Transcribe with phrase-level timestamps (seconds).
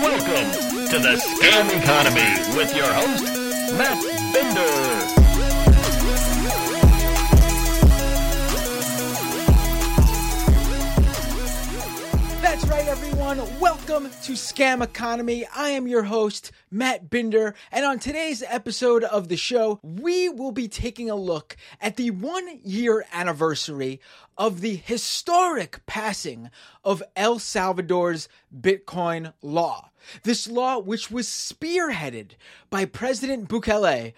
[0.00, 0.52] Welcome
[0.86, 3.24] to the Scam Economy with your host,
[3.72, 4.00] Matt
[4.32, 5.27] Binder.
[12.58, 13.60] That's right, everyone.
[13.60, 15.46] Welcome to Scam Economy.
[15.54, 20.50] I am your host, Matt Binder, and on today's episode of the show, we will
[20.50, 24.00] be taking a look at the one year anniversary
[24.36, 26.50] of the historic passing
[26.82, 29.90] of El Salvador's Bitcoin law.
[30.24, 32.32] This law, which was spearheaded
[32.70, 34.14] by President Bukele,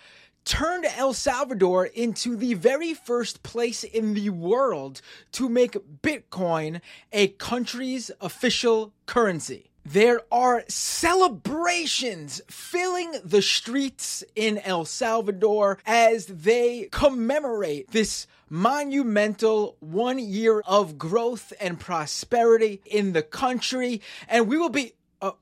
[0.51, 5.01] turned El Salvador into the very first place in the world
[5.31, 6.81] to make Bitcoin
[7.13, 9.71] a country's official currency.
[9.85, 20.19] There are celebrations filling the streets in El Salvador as they commemorate this monumental one
[20.19, 24.03] year of growth and prosperity in the country.
[24.29, 24.95] And we will be.
[25.23, 25.33] Uh,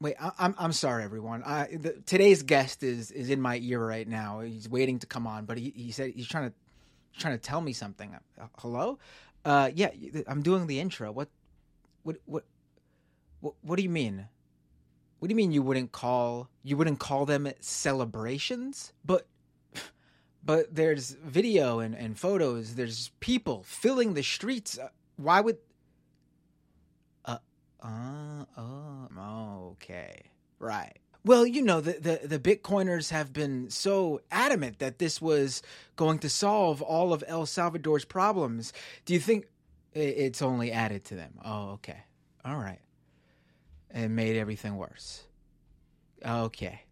[0.00, 1.42] Wait, I, I'm I'm sorry, everyone.
[1.42, 4.40] I, the, today's guest is is in my ear right now.
[4.40, 6.54] He's waiting to come on, but he, he said he's trying to
[7.18, 8.14] trying to tell me something.
[8.40, 8.98] Uh, hello,
[9.44, 9.90] uh, yeah,
[10.28, 11.10] I'm doing the intro.
[11.10, 11.28] What,
[12.04, 12.44] what, what,
[13.40, 14.28] what, what do you mean?
[15.18, 18.92] What do you mean you wouldn't call you wouldn't call them celebrations?
[19.04, 19.26] But
[20.44, 22.76] but there's video and, and photos.
[22.76, 24.78] There's people filling the streets.
[24.78, 25.58] Uh, why would
[27.82, 30.22] uh, oh, okay.
[30.58, 30.98] Right.
[31.24, 35.62] Well, you know, the, the, the Bitcoiners have been so adamant that this was
[35.96, 38.72] going to solve all of El Salvador's problems.
[39.04, 39.46] Do you think
[39.92, 41.34] it's only added to them?
[41.44, 41.98] Oh, okay.
[42.44, 42.80] All right.
[43.94, 45.24] It made everything worse.
[46.24, 46.82] Okay.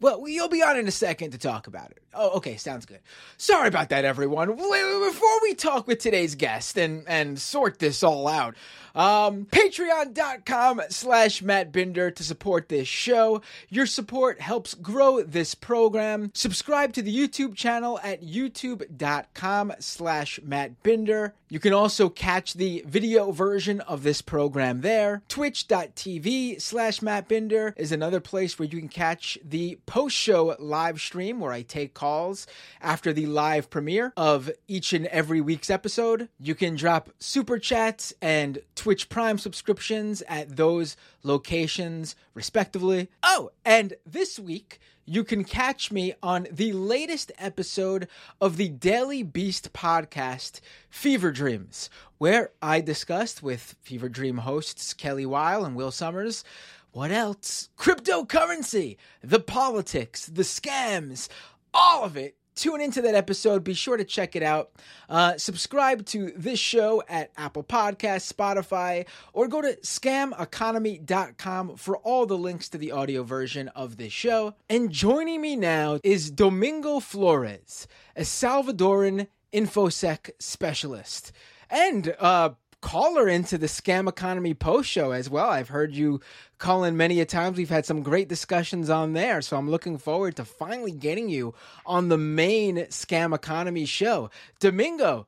[0.00, 2.02] Well, you'll be on in a second to talk about it.
[2.12, 2.98] Oh, okay, sounds good.
[3.36, 4.48] Sorry about that, everyone.
[4.48, 8.56] Before we talk with today's guest and, and sort this all out,
[8.94, 13.42] um, Patreon.com slash Matt Binder to support this show.
[13.68, 16.30] Your support helps grow this program.
[16.34, 21.34] Subscribe to the YouTube channel at youtube.com slash Matt Binder.
[21.48, 25.22] You can also catch the video version of this program there.
[25.28, 31.00] Twitch.tv slash Matt Binder is another place where you can catch the post show live
[31.00, 32.46] stream where I take calls
[32.80, 36.28] after the live premiere of each and every week's episode.
[36.38, 43.08] You can drop super chats and Twitch Prime subscriptions at those locations, respectively.
[43.22, 48.08] Oh, and this week, you can catch me on the latest episode
[48.40, 50.58] of the Daily Beast podcast,
[50.90, 56.42] Fever Dreams, where I discussed with Fever Dream hosts Kelly Weill and Will Summers.
[56.90, 57.68] What else?
[57.78, 61.28] Cryptocurrency, the politics, the scams,
[61.72, 63.64] all of it tune into that episode.
[63.64, 64.70] Be sure to check it out.
[65.08, 72.26] Uh, subscribe to this show at Apple Podcasts, Spotify, or go to scameconomy.com for all
[72.26, 74.54] the links to the audio version of this show.
[74.68, 77.86] And joining me now is Domingo Flores,
[78.16, 81.32] a Salvadoran InfoSec specialist.
[81.70, 82.50] And uh,
[82.82, 85.48] caller into the Scam Economy post show as well.
[85.48, 86.20] I've heard you
[86.58, 87.56] call in many a times.
[87.56, 89.40] We've had some great discussions on there.
[89.40, 91.54] So I'm looking forward to finally getting you
[91.86, 94.28] on the main Scam Economy show.
[94.60, 95.26] Domingo,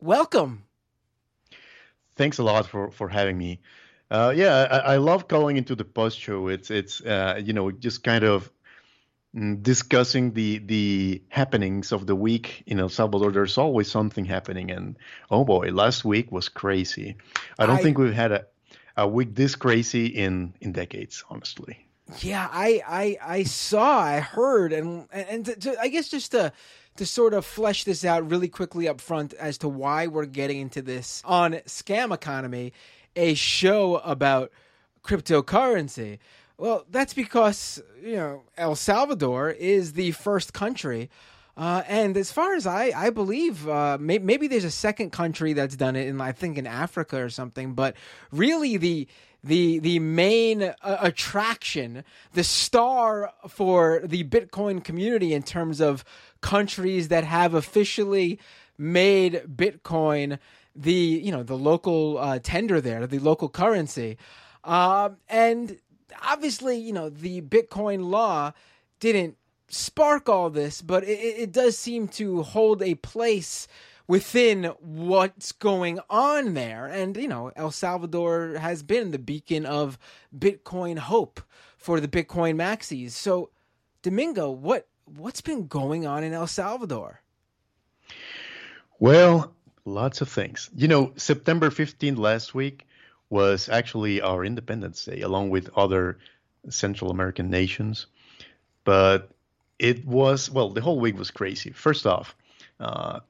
[0.00, 0.64] welcome.
[2.16, 3.60] Thanks a lot for, for having me.
[4.10, 6.48] Uh, yeah, I, I, love calling into the post show.
[6.48, 8.50] It's it's uh, you know just kind of
[9.36, 14.70] Mm, discussing the the happenings of the week in El Salvador, there's always something happening.
[14.70, 14.96] And
[15.30, 17.16] oh boy, last week was crazy.
[17.58, 18.46] I don't I, think we've had a,
[18.96, 21.86] a week this crazy in in decades, honestly.
[22.20, 26.50] Yeah, I I I saw, I heard, and and to, to, I guess just to
[26.96, 30.58] to sort of flesh this out really quickly up front as to why we're getting
[30.58, 32.72] into this on Scam Economy,
[33.14, 34.50] a show about
[35.02, 36.18] cryptocurrency.
[36.58, 41.08] Well, that's because you know El Salvador is the first country,
[41.56, 45.52] uh, and as far as I I believe, uh, may, maybe there's a second country
[45.52, 47.74] that's done it, in I think in Africa or something.
[47.74, 47.94] But
[48.32, 49.06] really, the
[49.44, 52.02] the the main uh, attraction,
[52.32, 56.04] the star for the Bitcoin community in terms of
[56.40, 58.40] countries that have officially
[58.76, 60.40] made Bitcoin
[60.74, 64.18] the you know the local uh, tender there, the local currency,
[64.64, 65.78] uh, and
[66.22, 68.52] obviously, you know, the Bitcoin law
[69.00, 69.36] didn't
[69.68, 73.68] spark all this, but it, it does seem to hold a place
[74.06, 76.86] within what's going on there.
[76.86, 79.98] And, you know, El Salvador has been the beacon of
[80.36, 81.40] Bitcoin hope
[81.76, 83.10] for the Bitcoin maxis.
[83.10, 83.50] So,
[84.02, 87.22] Domingo, what what's been going on in El Salvador?
[88.98, 89.54] Well,
[89.84, 90.70] lots of things.
[90.74, 92.86] You know, September 15th last week,
[93.30, 96.18] was actually our Independence Day, along with other
[96.68, 98.06] Central American nations.
[98.84, 99.30] But
[99.78, 101.70] it was well, the whole week was crazy.
[101.70, 102.34] First off,
[102.80, 103.20] uh,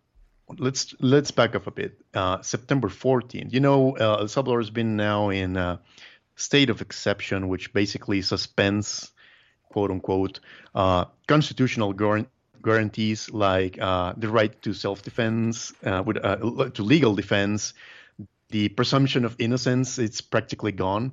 [0.59, 2.01] let's let's back up a bit.
[2.15, 3.53] Uh, September 14th.
[3.53, 5.81] You know, uh, El Salvador has been now in a
[6.37, 9.11] state of exception, which basically suspends,
[9.69, 10.41] quote unquote,
[10.75, 11.93] uh, constitutional
[12.63, 16.37] guarantees like uh, the right to self-defense, uh, with uh,
[16.71, 17.75] to legal defense,
[18.51, 19.99] the presumption of innocence.
[19.99, 21.13] It's practically gone.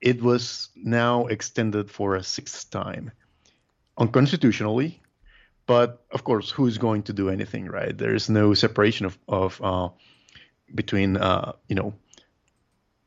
[0.00, 3.12] It was now extended for a sixth time,
[3.98, 5.00] unconstitutionally,
[5.66, 7.96] but of course, who's going to do anything, right?
[7.96, 9.88] There is no separation of, of uh,
[10.74, 11.94] between uh, you know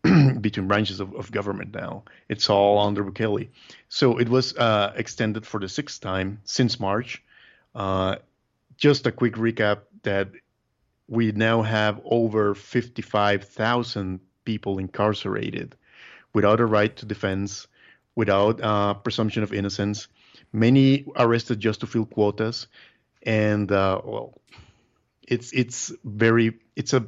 [0.39, 2.03] between branches of, of government now.
[2.29, 3.49] It's all under Bukele.
[3.89, 7.23] So it was uh, extended for the sixth time since March.
[7.73, 8.17] Uh,
[8.77, 10.29] just a quick recap that
[11.13, 15.75] we now have over 55,000 people incarcerated
[16.33, 17.67] without a right to defense,
[18.15, 20.07] without uh, presumption of innocence,
[20.51, 22.65] many arrested just to fill quotas,
[23.21, 24.33] and uh, well,
[25.27, 27.05] it's it's very it's a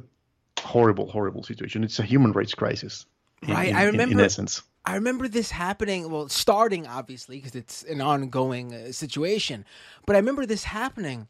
[0.60, 1.82] horrible horrible situation.
[1.82, 3.06] It's a human rights crisis.
[3.42, 4.12] In, right, in, I remember.
[4.12, 4.62] In, in essence.
[4.88, 9.64] I remember this happening, well, starting obviously because it's an ongoing uh, situation,
[10.06, 11.26] but I remember this happening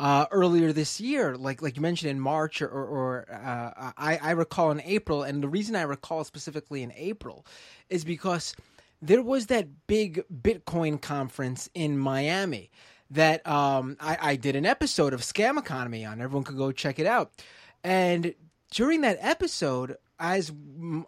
[0.00, 4.18] uh, earlier this year, like like you mentioned in March or, or, or uh, I,
[4.22, 7.44] I recall in April, and the reason I recall specifically in April
[7.90, 8.56] is because
[9.02, 12.70] there was that big Bitcoin conference in Miami
[13.10, 16.22] that um, I, I, did an episode of Scam Economy on.
[16.22, 17.32] Everyone could go check it out.
[17.84, 18.34] And
[18.70, 20.50] during that episode, as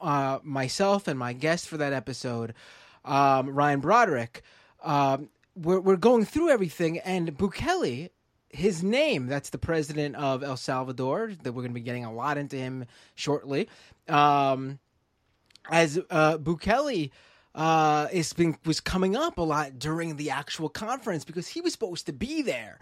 [0.03, 2.53] uh, myself and my guest for that episode,
[3.05, 4.43] um, Ryan Broderick,
[4.83, 8.11] um, we're, we're going through everything, and Bukele,
[8.53, 12.13] his name, that's the president of El Salvador, that we're going to be getting a
[12.13, 12.85] lot into him
[13.15, 13.69] shortly.
[14.09, 14.79] Um,
[15.71, 17.11] as uh, Bukele
[17.55, 21.73] uh, is been was coming up a lot during the actual conference because he was
[21.73, 22.79] supposed to be there,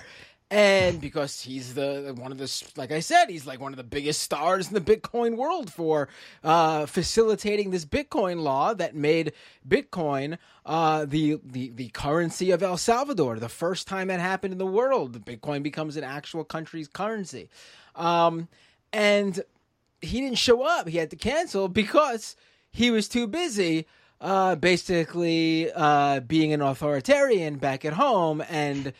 [0.50, 3.84] and because he's the one of the like I said, he's like one of the
[3.84, 6.08] biggest stars in the Bitcoin world for
[6.42, 9.32] uh, facilitating this Bitcoin law that made
[9.68, 13.38] Bitcoin uh, the, the the currency of El Salvador.
[13.38, 17.48] The first time that happened in the world, Bitcoin becomes an actual country's currency,
[17.94, 18.48] um,
[18.92, 19.44] and
[20.02, 20.88] he didn't show up.
[20.88, 22.34] He had to cancel because
[22.72, 23.86] he was too busy
[24.20, 28.92] uh, basically uh, being an authoritarian back at home and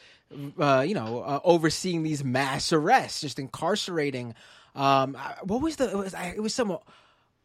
[0.58, 4.34] uh, you know uh, overseeing these mass arrests, just incarcerating.
[4.74, 5.90] Um, what was the?
[5.90, 6.78] It was, it was some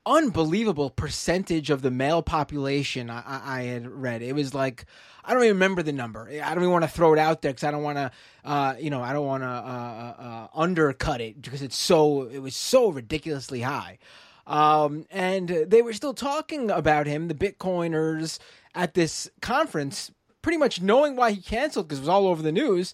[0.06, 4.22] unbelievable percentage of the male population I, I, had read.
[4.22, 4.86] It was like
[5.24, 6.30] I don't even remember the number.
[6.30, 8.12] I don't even want to throw it out there because I don't want to,
[8.44, 12.40] uh, you know, I don't want to uh, uh, undercut it because it's so it
[12.40, 13.98] was so ridiculously high.
[14.46, 18.38] Um, and they were still talking about him, the Bitcoiners,
[18.76, 20.12] at this conference,
[20.46, 22.94] pretty much knowing why he canceled because it was all over the news,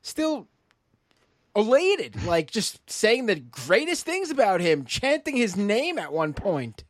[0.00, 0.46] still
[1.56, 6.84] elated, like just saying the greatest things about him, chanting his name at one point.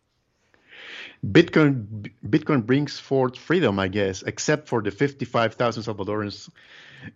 [1.27, 6.51] Bitcoin Bitcoin brings forth freedom, I guess, except for the 55,000 Salvadorans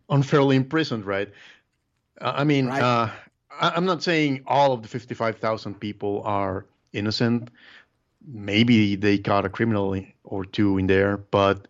[0.08, 1.28] unfairly imprisoned, right?
[2.22, 2.82] I mean, right.
[2.82, 3.10] Uh,
[3.60, 6.64] I'm not saying all of the 55,000 people are
[6.94, 7.50] innocent.
[8.26, 11.68] Maybe they caught a criminal or two in there, but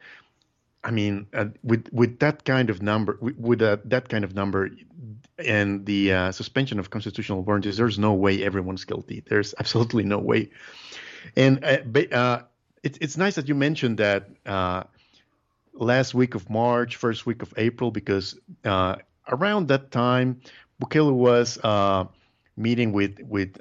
[0.89, 4.35] I mean, uh, with with that kind of number, with, with uh, that kind of
[4.35, 4.71] number,
[5.39, 9.23] and the uh, suspension of constitutional warranties, there's no way everyone's guilty.
[9.29, 10.49] There's absolutely no way.
[11.37, 12.43] And uh, uh,
[12.83, 14.85] it's it's nice that you mentioned that uh,
[15.75, 20.41] last week of March, first week of April, because around that time,
[20.83, 21.59] Bukele was
[22.57, 23.61] meeting with with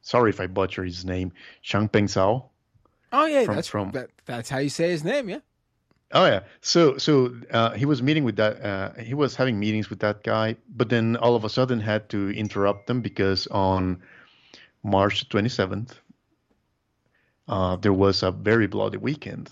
[0.00, 1.32] sorry if I butcher his name,
[1.62, 2.48] Changpeng Zhao.
[3.12, 5.40] Oh yeah, from, that's from that, that's how you say his name, yeah.
[6.12, 8.60] Oh yeah, so so uh, he was meeting with that.
[8.62, 12.08] Uh, he was having meetings with that guy, but then all of a sudden had
[12.10, 14.02] to interrupt them because on
[14.82, 15.92] March 27th,
[17.48, 19.50] uh, there was a very bloody weekend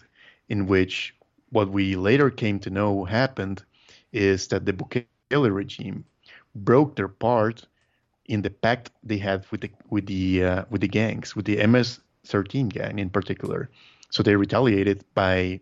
[0.49, 1.15] in which
[1.51, 3.63] what we later came to know happened
[4.13, 6.05] is that the Bukele regime
[6.55, 7.67] broke their part
[8.27, 11.59] in the pact they had with the with the uh, with the gangs, with the
[12.25, 13.71] MS-13 gang in particular.
[14.11, 15.61] So they retaliated by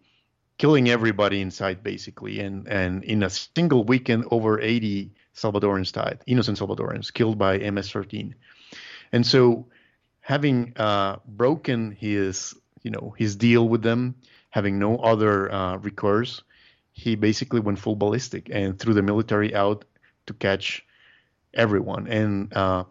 [0.59, 6.59] killing everybody inside, basically, and and in a single weekend, over 80 Salvadorans died, innocent
[6.59, 8.35] Salvadorans killed by MS-13.
[9.12, 9.67] And so,
[10.21, 14.17] having uh, broken his you know his deal with them,
[14.50, 16.43] having no other uh, recourse,
[16.93, 19.85] he basically went full ballistic and threw the military out
[20.27, 20.85] to catch
[21.55, 22.09] everyone.
[22.09, 22.85] And uh,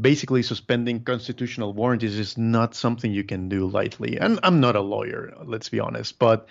[0.00, 4.18] basically suspending constitutional warranties is not something you can do lightly.
[4.18, 6.48] And I'm not a lawyer, let's be honest, but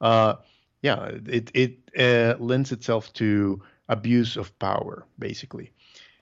[0.00, 0.34] uh,
[0.82, 5.72] yeah, it it uh, lends itself to abuse of power, basically.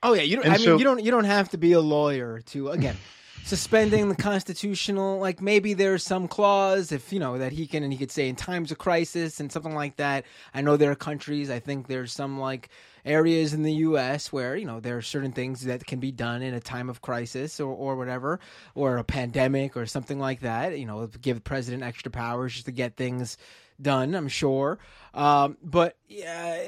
[0.01, 0.45] Oh yeah, you don't.
[0.45, 1.03] And I mean, so- you don't.
[1.03, 2.95] You don't have to be a lawyer to again
[3.43, 5.19] suspending the constitutional.
[5.19, 8.29] Like maybe there's some clause if you know that he can and he could say
[8.29, 10.25] in times of crisis and something like that.
[10.53, 11.49] I know there are countries.
[11.49, 12.69] I think there's some like
[13.05, 14.31] areas in the U.S.
[14.31, 17.01] where you know there are certain things that can be done in a time of
[17.01, 18.39] crisis or or whatever,
[18.75, 20.77] or a pandemic or something like that.
[20.77, 23.37] You know, give the president extra powers just to get things
[23.81, 24.15] done.
[24.15, 24.79] I'm sure,
[25.13, 26.61] um, but yeah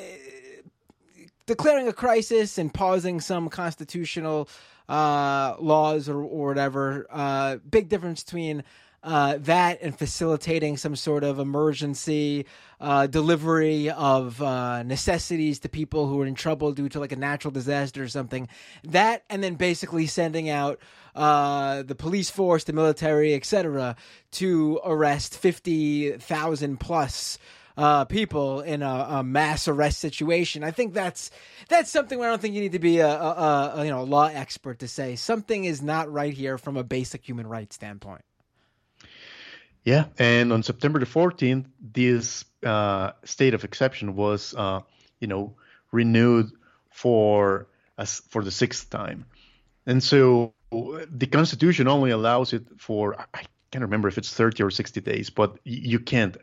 [1.45, 4.49] declaring a crisis and pausing some constitutional
[4.89, 7.05] uh, laws or, or whatever.
[7.09, 8.63] Uh, big difference between
[9.05, 12.47] uh, that and facilitating some sort of emergency
[12.81, 17.15] uh, delivery of uh, necessities to people who are in trouble due to like a
[17.15, 18.47] natural disaster or something.
[18.83, 20.79] That and then basically sending out
[21.13, 23.95] uh, the police force, the military, etc.,
[24.31, 27.37] to arrest fifty thousand plus
[27.77, 30.63] uh, people in a, a mass arrest situation.
[30.63, 31.29] I think that's
[31.69, 34.01] that's something where I don't think you need to be a, a, a you know
[34.01, 37.75] a law expert to say something is not right here from a basic human rights
[37.75, 38.23] standpoint.
[39.85, 44.81] Yeah, and on September the 14th, this uh, state of exception was, uh,
[45.19, 45.55] you know,
[45.91, 46.51] renewed
[46.89, 49.25] for us for the sixth time,
[49.85, 54.71] and so the Constitution only allows it for I can't remember if it's 30 or
[54.71, 56.37] 60 days, but you can't,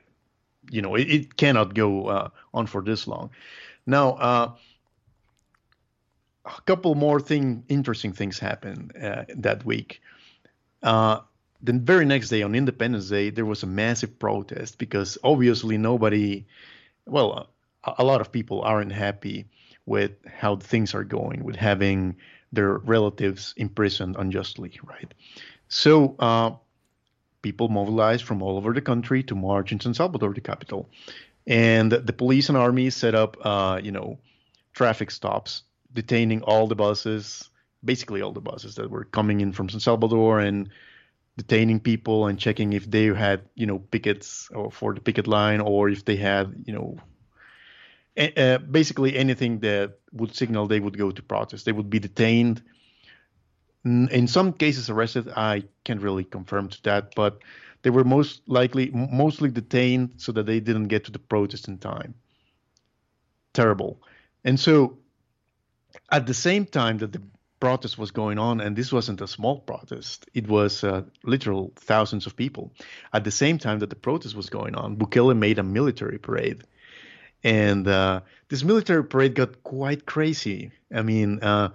[0.70, 3.30] you know, it, it cannot go uh, on for this long.
[3.86, 4.52] Now, uh,
[6.44, 10.00] a couple more thing, interesting things happened uh, that week.
[11.62, 16.44] The very next day on Independence Day, there was a massive protest because obviously nobody,
[17.06, 17.48] well,
[17.84, 19.46] a, a lot of people aren't happy
[19.86, 22.16] with how things are going, with having
[22.52, 25.12] their relatives imprisoned unjustly, right?
[25.68, 26.52] So uh,
[27.42, 30.88] people mobilized from all over the country to march in San Salvador, the capital,
[31.46, 34.18] and the police and army set up, uh, you know,
[34.74, 37.50] traffic stops, detaining all the buses,
[37.84, 40.68] basically all the buses that were coming in from San Salvador and
[41.36, 45.60] detaining people and checking if they had you know pickets or for the picket line
[45.60, 46.98] or if they had you know
[48.36, 51.64] uh, basically anything that would signal they would go to protest.
[51.64, 52.62] They would be detained.
[53.84, 57.40] In some cases arrested i can't really confirm to that but
[57.82, 61.78] they were most likely mostly detained so that they didn't get to the protest in
[61.78, 62.14] time.
[63.52, 64.00] Terrible.
[64.44, 64.98] And so
[66.10, 67.22] at the same time that the
[67.62, 72.26] protest was going on, and this wasn't a small protest, it was uh, literal thousands
[72.26, 72.72] of people.
[73.12, 76.64] At the same time that the protest was going on, Bukele made a military parade.
[77.44, 80.72] And uh, this military parade got quite crazy.
[80.92, 81.68] I mean, uh,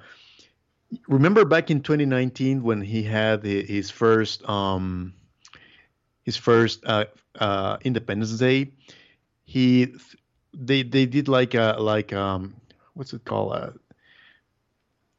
[1.07, 5.13] remember back in 2019 when he had his first um,
[6.25, 7.05] his first uh,
[7.39, 8.73] uh, Independence Day,
[9.45, 9.95] he
[10.53, 12.55] they they did like a like um
[12.93, 13.79] what's it called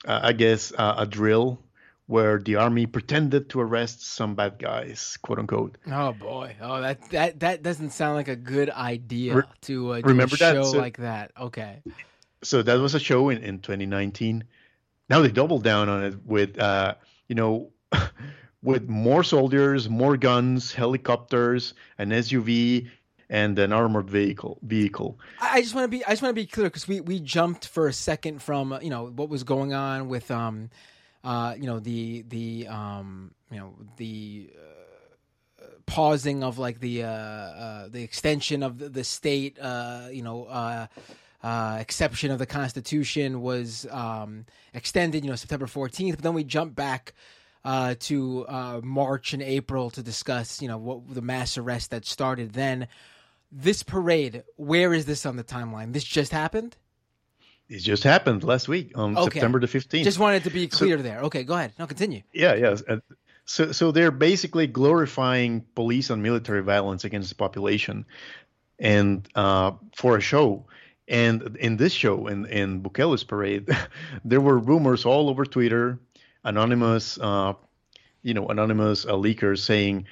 [0.07, 1.59] uh, I guess, uh, a drill
[2.07, 5.77] where the army pretended to arrest some bad guys, quote unquote.
[5.91, 6.57] Oh boy!
[6.61, 10.39] Oh, that that that doesn't sound like a good idea Re- to uh, remember a
[10.39, 10.55] that?
[10.55, 11.33] show So- like that.
[11.39, 11.83] Okay.
[12.43, 14.45] So that was a show in, in 2019.
[15.11, 16.95] Now they doubled down on it with, uh,
[17.27, 17.73] you know,
[18.63, 22.91] with more soldiers, more guns, helicopters, an SUV,
[23.31, 24.59] and an armored vehicle.
[24.63, 25.19] Vehicle.
[25.41, 27.69] I just want to be I just want to be clear because we we jumped
[27.69, 30.71] for a second from uh, you know what was going on with um
[31.25, 34.51] uh you know the the um you know the
[35.61, 40.23] uh, pausing of like the uh, uh the extension of the, the state uh you
[40.23, 40.87] know uh
[41.43, 44.45] uh, exception of the Constitution was um,
[44.75, 46.17] extended, you know, September 14th.
[46.17, 47.15] But then we jumped back
[47.65, 52.07] uh, to uh, March and April to discuss, you know, what the mass arrest that
[52.07, 52.89] started then.
[53.51, 55.93] This parade, where is this on the timeline?
[55.93, 56.77] This just happened.
[57.69, 59.25] It just happened last week on Okay.
[59.35, 60.05] September the 15th.
[60.05, 61.21] Just wanted to be So- clear there.
[61.23, 61.73] Okay, go ahead.
[61.79, 62.23] No, continue.
[62.33, 62.83] Yeah, yes.
[62.89, 62.99] Uh,
[63.45, 68.05] so, so they're basically glorifying police and military violence against the population,
[68.79, 70.67] and uh, for a show.
[71.09, 73.67] And in this show, in in Bukele's parade,
[74.25, 75.99] there were rumors all over Twitter,
[76.45, 77.55] anonymous, uh,
[78.23, 80.05] you know, anonymous uh, leakers saying,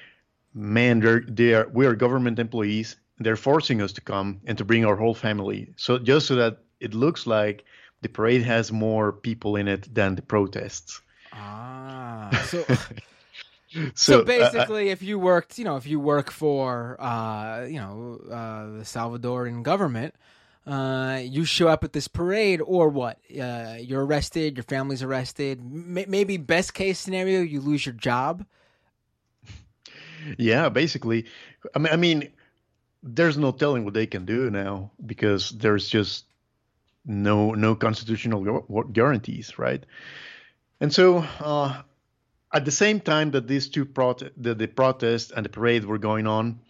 [0.55, 2.97] "Man, they're they are we are government employees.
[3.19, 5.73] They're forcing us to come and to bring our whole family.
[5.77, 7.65] So just so that it looks like
[8.03, 11.01] the parade has more people in it than the protests."
[11.33, 12.65] Ah, so
[13.75, 17.79] So, so uh, basically, if you worked, you know, if you work for, uh, you
[17.79, 20.15] know, uh, the Salvadoran government,
[20.67, 23.19] uh, you show up at this parade, or what?
[23.31, 24.57] Uh, you're arrested.
[24.57, 25.59] Your family's arrested.
[25.61, 28.47] M- maybe best case scenario, you lose your job.
[30.39, 31.27] Yeah, basically.
[31.73, 32.29] I mean, I mean,
[33.07, 36.25] there's no telling what they can do now because there's just
[37.05, 39.85] no no constitutional guarantees, right?
[40.81, 41.83] And so, uh,
[42.53, 45.99] at the same time that these two prot- the, the protest and the parade were
[45.99, 46.61] going on,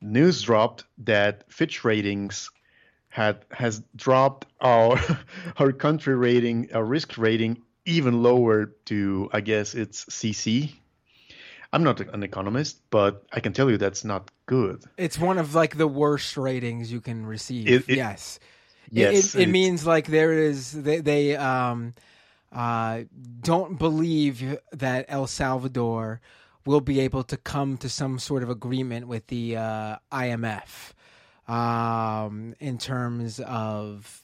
[0.00, 2.50] news dropped that Fitch ratings
[3.08, 4.98] had has dropped our
[5.56, 10.74] our country rating, our risk rating even lower to I guess it's CC.
[11.72, 14.82] I'm not an economist, but I can tell you that's not good.
[14.96, 17.68] It's one of like the worst ratings you can receive.
[17.68, 18.38] It- it- yes.
[18.88, 21.92] Yes, it, it, means like there is they, they um
[22.52, 23.02] uh
[23.40, 26.20] don't believe that El Salvador
[26.64, 30.92] will be able to come to some sort of agreement with the uh, IMF
[31.50, 34.22] um in terms of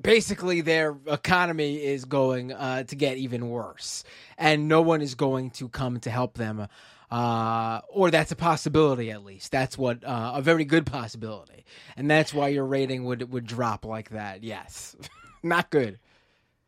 [0.00, 4.02] basically their economy is going uh, to get even worse
[4.38, 6.66] and no one is going to come to help them
[7.10, 11.64] uh, or that's a possibility at least that's what uh, a very good possibility
[11.96, 14.96] and that's why your rating would would drop like that yes
[15.42, 15.98] not good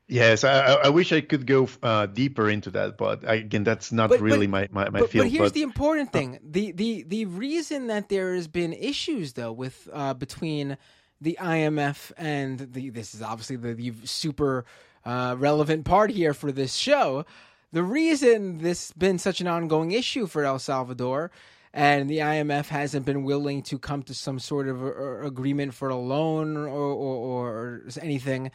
[0.09, 4.11] Yes, I, I wish I could go uh, deeper into that, but again, that's not
[4.11, 5.25] But- but- really my, my, my but, field.
[5.25, 9.33] but here's but the important thing: the the the reason that there has been issues
[9.35, 10.77] though with uh, between
[11.23, 14.67] the IMF and the this is obviously the, the super
[15.07, 17.25] uh, relevant part here for this show.
[17.73, 21.31] The reason this has been such an ongoing issue for El Salvador
[21.73, 25.75] and the IMF hasn't been willing to come to some sort of a, a- agreement
[25.75, 28.51] for a loan or, or, or anything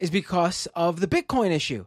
[0.00, 1.86] is because of the Bitcoin issue.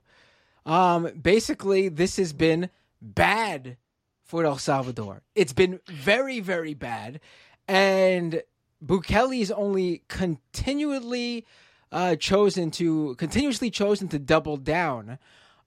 [0.65, 2.69] Um, basically, this has been
[3.01, 3.77] bad
[4.22, 5.24] for El Salvador.
[5.34, 7.22] It's been very, very bad,
[7.67, 8.43] and
[8.86, 11.46] Bukele's only continually
[11.91, 15.17] uh, chosen to continuously chosen to double down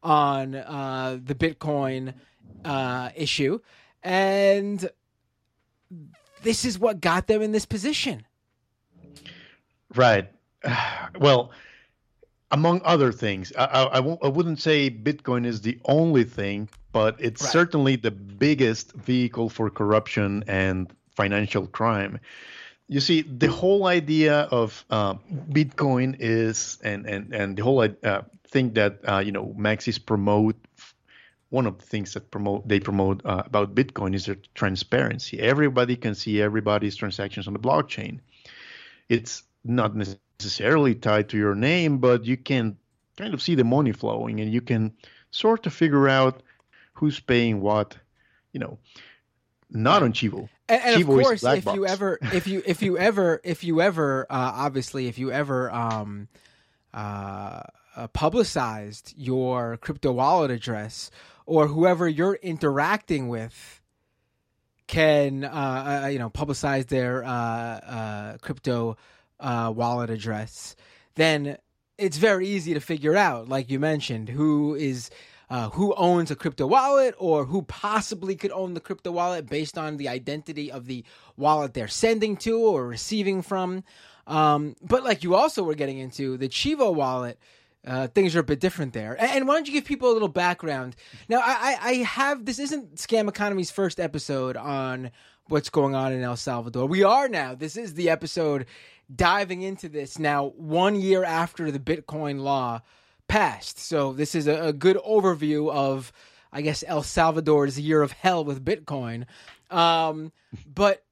[0.02, 2.14] on uh, the Bitcoin
[2.64, 3.61] uh, issue,
[4.02, 4.88] and
[6.42, 8.26] this is what got them in this position.
[9.95, 10.28] Right.
[11.19, 11.50] Well,
[12.50, 16.69] among other things, I, I, I, won't, I wouldn't say Bitcoin is the only thing,
[16.93, 17.52] but it's Right.
[17.52, 22.21] certainly the biggest vehicle for corruption and financial crime.
[22.89, 25.15] You see, the whole idea of uh,
[25.50, 30.56] Bitcoin is, and and and the whole uh, thing that uh, you know Maxis promote.
[31.50, 35.41] One of the things that promote they promote uh, about Bitcoin is their transparency.
[35.41, 38.21] Everybody can see everybody's transactions on the blockchain
[39.10, 42.78] it's not necessarily tied to your name, but you can
[43.19, 44.95] kind of see the money flowing and you can
[45.32, 46.43] sort of figure out
[46.95, 47.99] who's paying what,
[48.52, 48.78] you know,
[49.69, 50.49] not on Chivo.
[50.69, 53.65] And, and of Chivo is course, if you ever, if you, if you ever, if
[53.65, 56.28] you ever, uh, obviously, if you ever um,
[56.95, 57.63] uh,
[57.97, 61.11] uh, publicized your crypto wallet address
[61.47, 63.81] or whoever you're interacting with
[64.87, 68.97] can, uh, uh, you know, publicize their uh, uh, crypto
[69.41, 70.75] wallet address,
[71.15, 71.57] then
[71.97, 75.11] it's very easy to figure out, like you mentioned, who is
[75.50, 79.76] uh, who owns a crypto wallet or who possibly could own the crypto wallet based
[79.76, 81.05] on the identity of the
[81.37, 83.83] wallet they're sending to or receiving from.
[84.26, 87.39] Um, but like you also were getting into the Chivo wallet,
[87.86, 89.16] uh, things are a bit different there.
[89.19, 90.97] And, and why don't you give people a little background?
[91.28, 95.10] Now, I, I, have this isn't Scam Economy's first episode on
[95.49, 96.86] what's going on in El Salvador.
[96.86, 97.54] We are now.
[97.54, 98.66] This is the episode
[99.14, 102.82] diving into this now, one year after the Bitcoin law
[103.28, 103.78] passed.
[103.78, 106.12] So this is a, a good overview of,
[106.52, 109.25] I guess, El Salvador's year of hell with Bitcoin.
[109.71, 110.32] Um,
[110.66, 111.02] but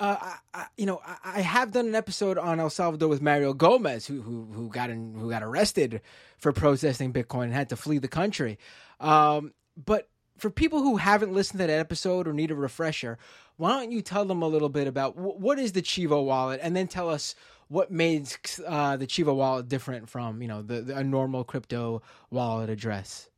[0.00, 3.52] uh, I, you know, I, I have done an episode on El Salvador with Mario
[3.52, 6.00] Gomez, who who who got in, who got arrested
[6.38, 8.58] for protesting Bitcoin and had to flee the country.
[8.98, 10.08] Um, but
[10.38, 13.18] for people who haven't listened to that episode or need a refresher,
[13.58, 16.60] why don't you tell them a little bit about wh- what is the Chivo wallet,
[16.62, 17.34] and then tell us
[17.68, 18.26] what made
[18.66, 23.28] uh, the Chivo wallet different from you know the, the a normal crypto wallet address.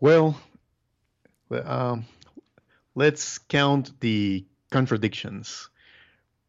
[0.00, 0.38] Well,
[1.50, 2.04] um,
[2.94, 4.44] let's count the
[4.78, 5.70] contradictions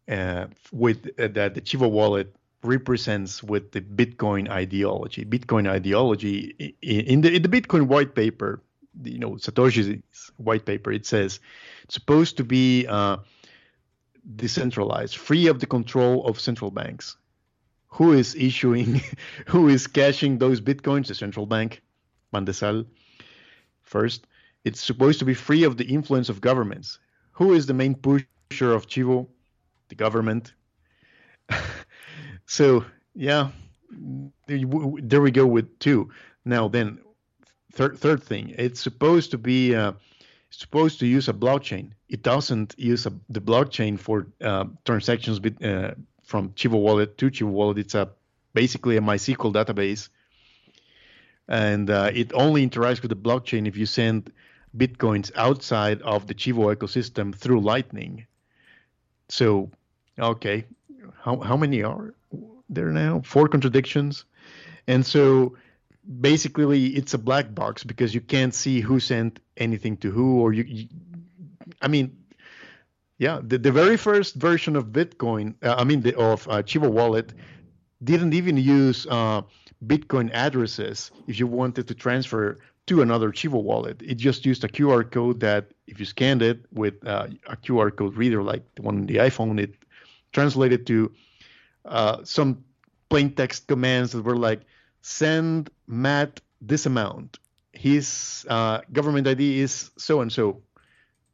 [0.10, 5.24] uh, with uh, that the Chivo wallet represents with the Bitcoin ideology.
[5.24, 6.36] Bitcoin ideology
[6.82, 8.62] in the in the Bitcoin white paper,
[9.04, 11.40] you know Satoshi's white paper, it says
[11.84, 13.18] it's supposed to be uh,
[14.36, 17.16] decentralized, free of the control of central banks.
[17.98, 19.02] Who is issuing?
[19.54, 21.08] who is cashing those bitcoins?
[21.08, 21.82] The central bank,
[22.34, 22.86] Bandesal.
[23.84, 24.28] First,
[24.66, 27.00] it's supposed to be free of the influence of governments.
[27.38, 29.28] Who is the main pusher of Chivo?
[29.90, 30.54] The government.
[32.48, 33.52] so yeah,
[34.48, 36.10] there we go with two.
[36.46, 37.00] Now then,
[37.74, 39.92] third third thing, it's supposed to be uh,
[40.50, 41.92] supposed to use a blockchain.
[42.10, 45.92] It doesn't use a, the blockchain for uh, transactions be, uh,
[46.24, 47.78] from Chivo Wallet to Chivo Wallet.
[47.78, 48.10] It's a
[48.56, 50.10] basically a MySQL database,
[51.48, 54.32] and uh, it only interacts with the blockchain if you send
[54.78, 58.26] bitcoins outside of the Chivo ecosystem through Lightning.
[59.30, 59.72] So,
[60.18, 60.66] okay,
[61.20, 62.14] how how many are
[62.70, 63.22] there now?
[63.26, 64.26] Four contradictions,
[64.88, 65.58] and so
[66.22, 70.54] basically it's a black box because you can't see who sent anything to who or
[70.54, 70.88] you, you
[71.82, 72.18] i mean
[73.18, 76.90] yeah the, the very first version of bitcoin uh, i mean the, of uh, chivo
[76.90, 77.34] wallet
[78.04, 79.42] didn't even use uh,
[79.86, 84.68] bitcoin addresses if you wanted to transfer to another chivo wallet it just used a
[84.68, 88.82] qr code that if you scanned it with uh, a qr code reader like the
[88.82, 89.76] one on the iphone it
[90.32, 91.12] translated to
[91.86, 92.64] uh, some
[93.10, 94.62] plain text commands that were like
[95.02, 97.40] send Matt this amount.
[97.72, 100.62] His uh, government ID is so and so,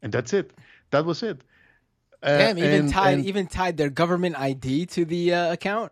[0.01, 0.51] and that's it.
[0.91, 1.41] That was it.
[2.21, 5.91] Uh, Damn, even and, tied and even tied their government ID to the uh, account.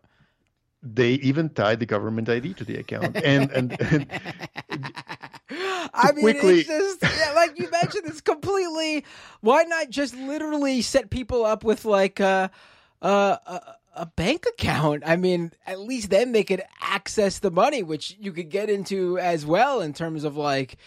[0.83, 4.07] They even tied the government ID to the account, and and, and
[5.93, 6.59] I mean, quickly...
[6.59, 8.03] it's just yeah, like you mentioned.
[8.05, 9.05] It's completely.
[9.41, 12.49] Why not just literally set people up with like uh,
[13.01, 13.59] uh, uh
[13.93, 15.03] a bank account.
[15.05, 19.17] I mean, at least then they could access the money, which you could get into
[19.17, 20.77] as well in terms of like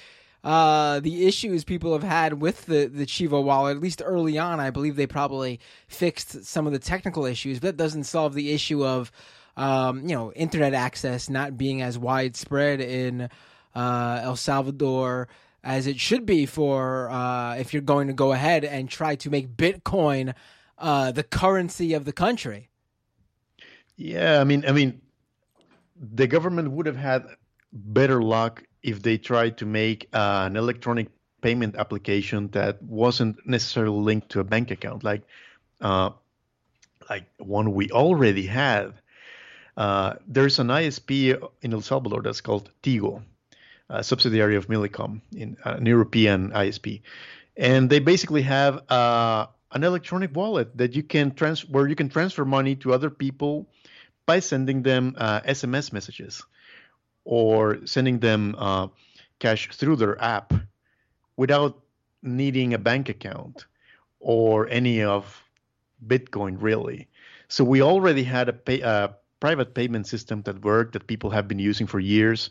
[0.43, 3.77] uh, the issues people have had with the the Chivo wallet.
[3.77, 7.69] At least early on, I believe they probably fixed some of the technical issues, but
[7.69, 9.13] that doesn't solve the issue of
[9.57, 13.29] um, you know internet access not being as widespread in
[13.75, 15.29] uh, El Salvador
[15.63, 19.31] as it should be for uh, if you're going to go ahead and try to
[19.31, 20.35] make Bitcoin
[20.79, 22.69] uh, the currency of the country.
[23.97, 25.01] Yeah, I mean, I mean,
[25.97, 27.25] the government would have had
[27.73, 31.09] better luck if they tried to make uh, an electronic
[31.41, 35.23] payment application that wasn't necessarily linked to a bank account, like
[35.81, 36.11] uh,
[37.09, 39.01] like one we already have.
[39.77, 43.23] Uh, there's an ISP in El Salvador that's called Tigo,
[43.89, 47.03] a subsidiary of Millicom, in uh, an European ISP,
[47.57, 52.09] and they basically have uh, an electronic wallet that you can trans where you can
[52.09, 53.69] transfer money to other people
[54.27, 56.43] by sending them uh, SMS messages
[57.25, 58.89] or sending them uh,
[59.39, 60.53] cash through their app
[61.37, 61.81] without
[62.23, 63.67] needing a bank account
[64.21, 65.43] or any of
[66.07, 67.09] Bitcoin really.
[67.49, 69.09] So we already had a pay, uh,
[69.41, 72.51] private payment system that worked that people have been using for years.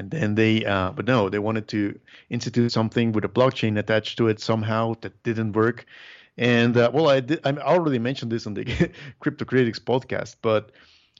[0.00, 1.98] And then they, uh, but no, they wanted to
[2.30, 5.84] institute something with a blockchain attached to it somehow that didn't work.
[6.38, 8.64] And uh, well, I did, I already mentioned this on the
[9.20, 10.72] Crypto Critics podcast, but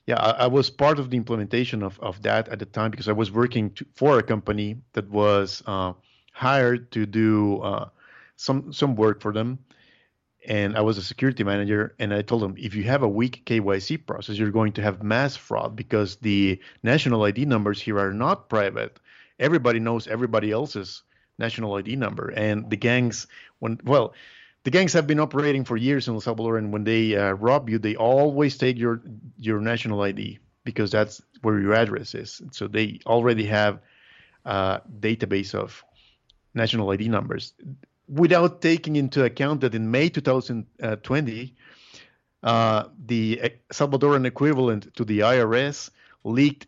[0.07, 3.07] yeah, I, I, was part of the implementation of, of that at the time because
[3.07, 5.93] I was working to, for a company that was uh,
[6.33, 7.91] hired to do uh,
[8.37, 9.59] some some work for them,
[10.47, 11.95] and I was a security manager.
[11.99, 15.03] And I told them if you have a weak KYC process, you're going to have
[15.03, 18.99] mass fraud because the national ID numbers here are not private.
[19.39, 21.03] Everybody knows everybody else's
[21.39, 23.27] national ID number, and the gangs
[23.59, 24.15] when well
[24.65, 27.71] the gangs have been operating for years in El Salvador, and when they uh, rob
[27.71, 29.03] you, they always take your
[29.39, 32.43] your national ID because that's where your address is.
[32.53, 33.81] So they already have
[34.45, 35.83] a database of
[36.55, 37.55] national ID numbers,
[38.11, 41.55] without taking into account that in May 2020,
[42.43, 45.91] uh, the Salvadoran equivalent to the IRS
[46.25, 46.67] leaked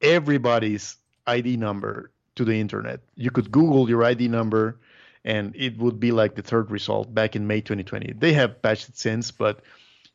[0.00, 0.96] everybody's
[1.26, 3.00] ID number to the internet.
[3.16, 4.78] You could Google your ID number
[5.24, 8.14] and it would be like the third result back in May 2020.
[8.18, 9.60] They have patched it since, but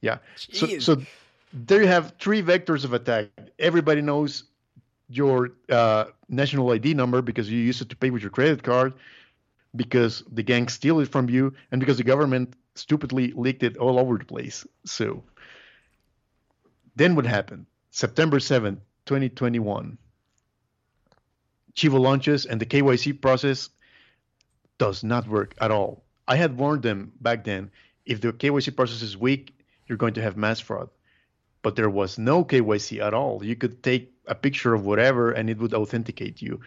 [0.02, 0.20] yeah.
[0.36, 1.02] So, so
[1.52, 3.28] there you have three vectors of attack.
[3.58, 4.44] Everybody knows
[5.10, 8.94] your uh, national ID number because you use it to pay with your credit card,
[9.76, 14.00] because the gang steal it from you, and because the government stupidly leaked it all
[14.00, 14.66] over the place.
[14.86, 15.24] So
[16.96, 17.66] then what happened?
[17.92, 19.98] September 7th, 2021.
[21.76, 23.70] Chivo launches and the KYC process
[24.78, 26.04] does not work at all.
[26.28, 27.72] I had warned them back then
[28.06, 29.54] if the KYC process is weak,
[29.88, 30.90] you're going to have mass fraud.
[31.62, 33.44] But there was no KYC at all.
[33.44, 36.62] You could take a picture of whatever and it would authenticate you.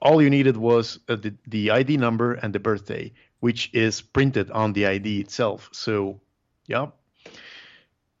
[0.00, 4.50] All you needed was uh, the, the ID number and the birthday, which is printed
[4.50, 5.68] on the ID itself.
[5.72, 6.20] So,
[6.66, 6.86] yeah,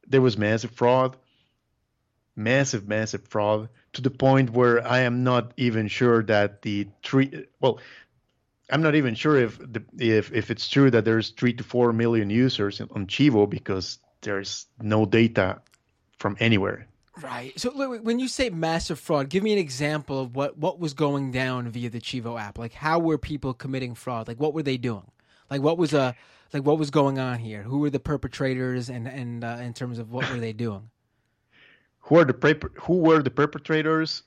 [0.06, 1.16] there was massive fraud,
[2.34, 7.46] massive, massive fraud to the point where I am not even sure that the three,
[7.60, 7.78] well,
[8.70, 11.92] I'm not even sure if the, if if it's true that there's three to four
[11.92, 15.62] million users on Chivo because there's no data
[16.18, 16.86] from anywhere.
[17.22, 17.58] Right.
[17.58, 21.30] So when you say massive fraud, give me an example of what what was going
[21.30, 22.58] down via the Chivo app.
[22.58, 24.28] Like how were people committing fraud?
[24.28, 25.10] Like what were they doing?
[25.50, 26.12] Like what was a uh,
[26.52, 27.62] like what was going on here?
[27.62, 30.90] Who were the perpetrators and and uh, in terms of what were they doing?
[32.02, 34.22] Who are the who were the perpetrators?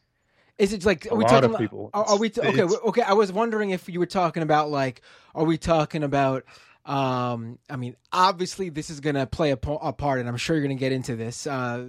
[0.59, 1.89] Is it like are a we talking of people?
[1.95, 2.61] Are, are we t- okay?
[2.61, 3.01] Okay.
[3.01, 5.01] I was wondering if you were talking about like,
[5.33, 6.43] are we talking about?
[6.85, 10.55] Um, I mean, obviously, this is going to play a, a, part, and I'm sure
[10.55, 11.47] you're going to get into this.
[11.47, 11.87] Uh,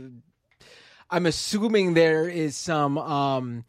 [1.12, 3.64] I'm assuming there is some um,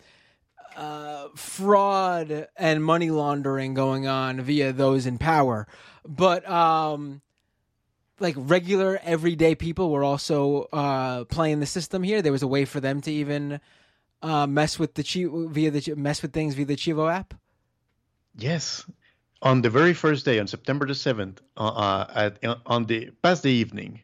[0.78, 5.68] uh, fraud and money laundering going on via those in power,
[6.08, 7.22] but um,
[8.18, 12.22] like regular everyday people were also uh, playing the system here.
[12.22, 13.60] There was a way for them to even
[14.22, 17.34] uh, mess with the Chivo via the mess with things via the Chivo app.
[18.38, 18.86] Yes,
[19.42, 23.44] on the very first day, on September the seventh, uh, uh at, on the past
[23.44, 24.02] the evening,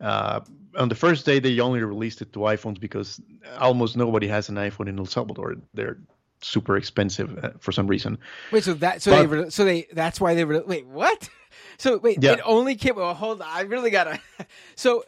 [0.00, 0.40] uh,
[0.76, 3.20] on the first day they only released it to iPhones because
[3.58, 5.56] almost nobody has an iPhone in El Salvador.
[5.74, 5.98] They're
[6.42, 8.18] super expensive uh, for some reason.
[8.52, 11.28] Wait, so that so but, they so they that's why they were wait what?
[11.78, 12.32] So wait, yeah.
[12.32, 12.96] it only came.
[12.96, 14.20] Well, hold on, I really gotta.
[14.76, 15.04] So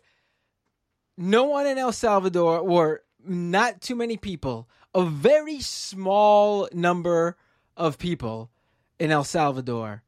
[1.16, 7.36] no one in El Salvador, or not too many people, a very small number
[7.76, 8.50] of people
[8.98, 10.02] in El Salvador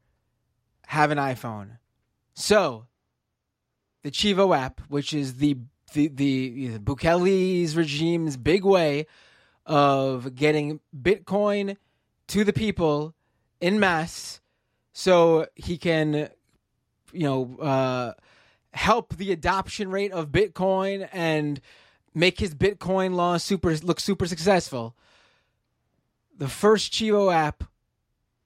[0.87, 1.77] have an iPhone.
[2.33, 2.87] So
[4.05, 5.57] the Chivo app, which is the
[5.93, 9.07] the the Bukele's regime's big way
[9.65, 11.75] of getting Bitcoin
[12.27, 13.15] to the people
[13.59, 14.41] in mass
[14.93, 16.29] so he can
[17.13, 18.13] you know uh,
[18.75, 21.59] help the adoption rate of Bitcoin and
[22.13, 24.95] make his Bitcoin law super look super successful.
[26.37, 27.63] The first Chivo app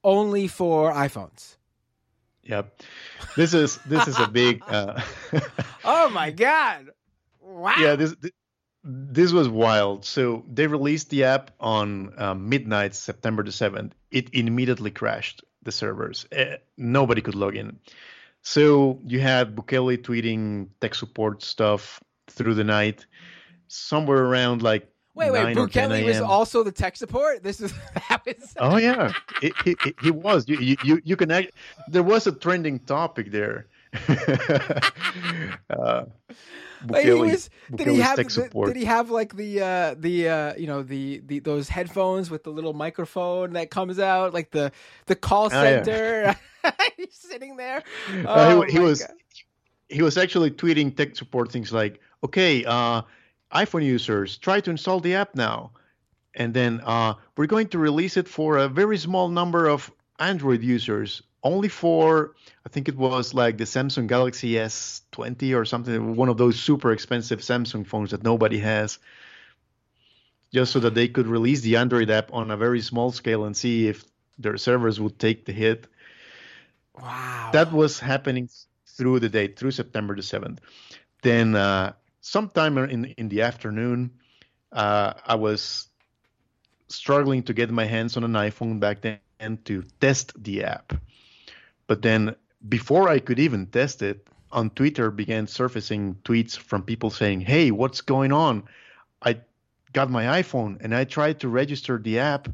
[0.02, 1.56] only for iPhones.
[2.50, 2.82] Yep.
[3.36, 5.00] This is this is a big uh...
[5.84, 6.90] Oh my god.
[7.40, 7.74] Wow.
[7.78, 8.14] Yeah, this
[8.82, 10.04] this was wild.
[10.04, 13.92] So they released the app on uh, midnight, September the 7th.
[14.10, 16.26] It immediately crashed the servers.
[16.36, 17.78] Uh, nobody could log in.
[18.42, 23.06] So you had Bukele tweeting tech support stuff through the night.
[23.68, 24.88] Somewhere around like
[25.20, 27.42] Wait, wait, Bukele was also the tech support.
[27.42, 27.74] This is
[28.58, 30.48] oh yeah, it, it, he was.
[30.48, 31.52] You you you can act,
[31.88, 33.66] there was a trending topic there.
[34.08, 36.04] uh,
[36.86, 40.54] Bukele, he was, did he have the, did he have like the uh, the uh,
[40.56, 44.72] you know the, the those headphones with the little microphone that comes out like the
[45.04, 46.34] the call center?
[46.34, 46.70] Oh, yeah.
[46.96, 47.82] He's sitting there.
[48.26, 49.16] Oh, he, he was God.
[49.90, 53.02] he was actually tweeting tech support things like, "Okay, uh,
[53.52, 55.72] iPhone users, try to install the app now."
[56.34, 60.62] And then uh, we're going to release it for a very small number of Android
[60.62, 62.34] users only for
[62.66, 66.92] I think it was like the Samsung Galaxy S20 or something, one of those super
[66.92, 68.98] expensive Samsung phones that nobody has,
[70.52, 73.56] just so that they could release the Android app on a very small scale and
[73.56, 74.04] see if
[74.38, 75.86] their servers would take the hit.
[77.00, 77.50] Wow.
[77.52, 78.50] That was happening
[78.86, 80.58] through the day, through September the 7th.
[81.22, 84.12] Then uh, sometime in in the afternoon,
[84.72, 85.88] uh, I was
[86.88, 90.92] struggling to get my hands on an iPhone back then to test the app
[91.90, 92.36] but then
[92.68, 97.72] before I could even test it, on Twitter began surfacing tweets from people saying, "Hey,
[97.72, 98.62] what's going on?
[99.20, 99.40] I
[99.92, 102.46] got my iPhone and I tried to register the app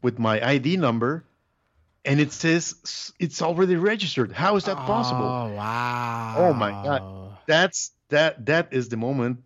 [0.00, 1.24] with my ID number."
[2.02, 4.32] And it says it's already registered.
[4.32, 5.28] How is that possible?
[5.28, 6.34] Oh wow!
[6.38, 7.02] Oh my god!
[7.46, 8.46] That's that.
[8.46, 9.42] That is the moment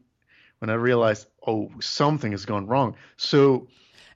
[0.59, 2.97] when I realized, oh, something has gone wrong.
[3.17, 3.69] So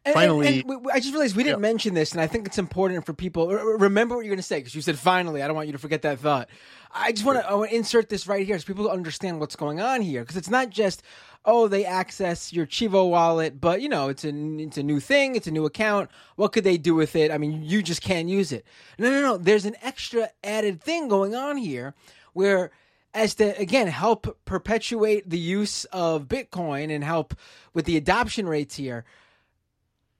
[0.04, 1.68] and, finally, and, and I just realized we didn't yeah.
[1.68, 3.48] mention this, and I think it's important for people.
[3.48, 5.42] Remember what you're going to say because you said finally.
[5.42, 6.50] I don't want you to forget that thought.
[6.92, 10.20] I just want to insert this right here so people understand what's going on here
[10.20, 11.02] because it's not just
[11.46, 15.36] oh they access your Chivo wallet, but you know it's a it's a new thing,
[15.36, 16.10] it's a new account.
[16.36, 17.30] What could they do with it?
[17.30, 18.66] I mean, you just can't use it.
[18.98, 19.36] No, no, no.
[19.38, 21.94] There's an extra added thing going on here
[22.34, 22.72] where
[23.14, 27.34] as to again help perpetuate the use of Bitcoin and help
[27.72, 29.04] with the adoption rates here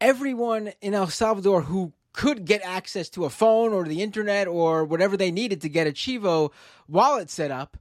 [0.01, 4.85] everyone in El Salvador who could get access to a phone or the internet or
[4.85, 6.53] whatever they needed to get a Chivo
[6.87, 7.77] wallet set up,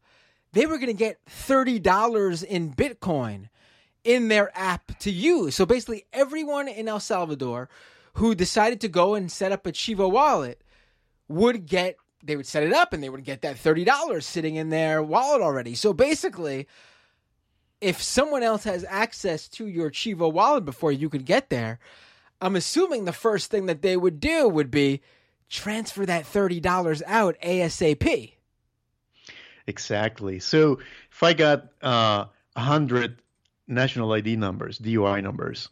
[0.53, 3.49] they were going to get $30 in Bitcoin
[4.03, 5.55] in their app to use.
[5.55, 7.69] So basically, everyone in El Salvador
[8.15, 10.61] who decided to go and set up a Chivo wallet
[11.27, 14.69] would get, they would set it up and they would get that $30 sitting in
[14.69, 15.75] their wallet already.
[15.75, 16.67] So basically,
[17.81, 21.79] if someone else has access to your Chivo wallet before you could get there,
[22.39, 25.01] I'm assuming the first thing that they would do would be
[25.49, 28.33] transfer that $30 out ASAP.
[29.67, 30.39] Exactly.
[30.39, 30.79] So
[31.11, 33.21] if I got uh, 100
[33.67, 35.69] national ID numbers, DUI numbers,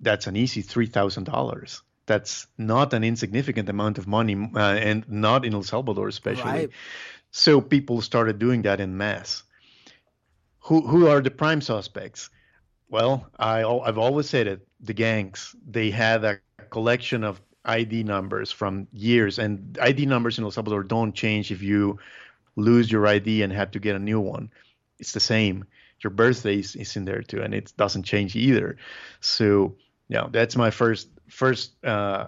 [0.00, 1.82] that's an easy $3,000.
[2.06, 6.50] That's not an insignificant amount of money, uh, and not in El Salvador, especially.
[6.50, 6.70] Right.
[7.30, 9.44] So people started doing that in mass.
[10.60, 12.30] Who who are the prime suspects?
[12.88, 14.66] Well, I I've always said it.
[14.80, 20.44] The gangs they had a collection of ID numbers from years, and ID numbers in
[20.44, 21.98] El Salvador don't change if you
[22.56, 24.50] lose your ID and have to get a new one.
[24.98, 25.64] It's the same.
[26.02, 28.76] Your birthday is, is in there too, and it doesn't change either.
[29.20, 29.76] So
[30.08, 32.26] yeah, that's my first first uh,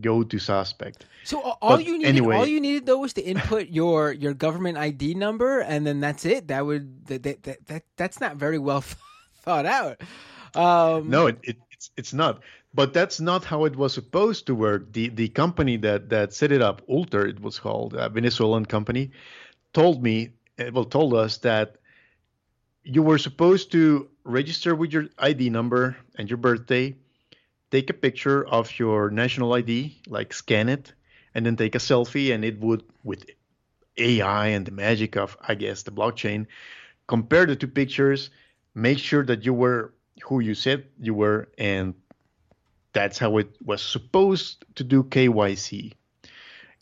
[0.00, 1.06] go-to suspect.
[1.24, 4.34] So all But you needed, anyway- all you needed though was to input your your
[4.34, 6.48] government ID number, and then that's it.
[6.48, 8.84] That would that that, that, that that's not very well
[9.42, 10.00] thought out.
[10.54, 12.40] Um, No, it, it, it's it's not.
[12.74, 14.92] But that's not how it was supposed to work.
[14.92, 19.10] The the company that that set it up, Ulter, it was called, a Venezuelan company,
[19.72, 21.76] told me, uh, well, told us that
[22.82, 26.94] you were supposed to register with your ID number and your birthday,
[27.74, 30.92] take a picture of your national ID, like scan it,
[31.34, 33.24] and then take a selfie, and it would, with
[33.98, 36.46] AI and the magic of, I guess, the blockchain,
[37.08, 38.30] compare the two pictures,
[38.76, 41.94] make sure that you were who you said you were, and
[42.92, 45.94] that's how it was supposed to do KYC.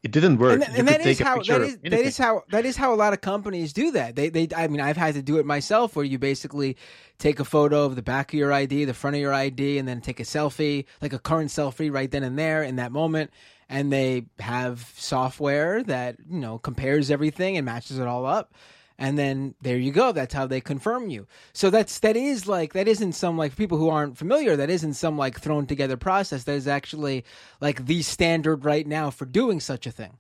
[0.03, 0.55] It didn't work.
[0.55, 2.97] and, th- and that is how that is that is how that is how a
[2.97, 4.17] lot of companies do that.
[4.17, 6.77] They they I mean I've had to do it myself where you basically
[7.19, 9.87] take a photo of the back of your ID, the front of your ID, and
[9.87, 13.31] then take a selfie, like a current selfie right then and there in that moment.
[13.69, 18.55] And they have software that you know compares everything and matches it all up.
[18.99, 20.13] And then there you go.
[20.13, 21.27] That's how they confirm you.
[21.53, 24.57] So that's that is like that isn't some like people who aren't familiar.
[24.57, 26.45] That isn't some like thrown together process.
[26.45, 27.25] That is actually
[27.61, 30.19] like the standard right now for doing such a thing.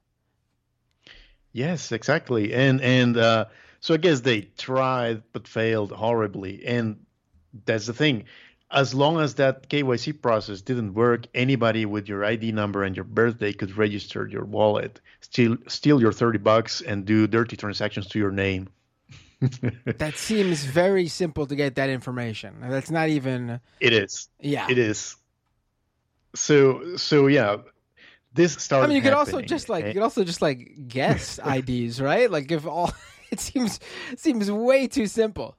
[1.52, 2.54] Yes, exactly.
[2.54, 3.46] And and uh,
[3.80, 6.64] so I guess they tried but failed horribly.
[6.64, 7.04] And
[7.66, 8.24] that's the thing.
[8.70, 13.04] As long as that KYC process didn't work, anybody with your ID number and your
[13.04, 15.00] birthday could register your wallet,
[15.32, 18.68] steal steal your 30 bucks and do dirty transactions to your name.
[19.98, 22.56] That seems very simple to get that information.
[22.62, 24.28] That's not even It is.
[24.40, 24.66] yeah.
[24.70, 25.16] It is.
[26.34, 27.56] So so yeah,
[28.34, 31.38] this started I mean, you could also just like you could also just like guess
[31.44, 32.30] IDs, right?
[32.30, 32.92] Like if all
[33.30, 33.80] it seems
[34.16, 35.56] seems way too simple.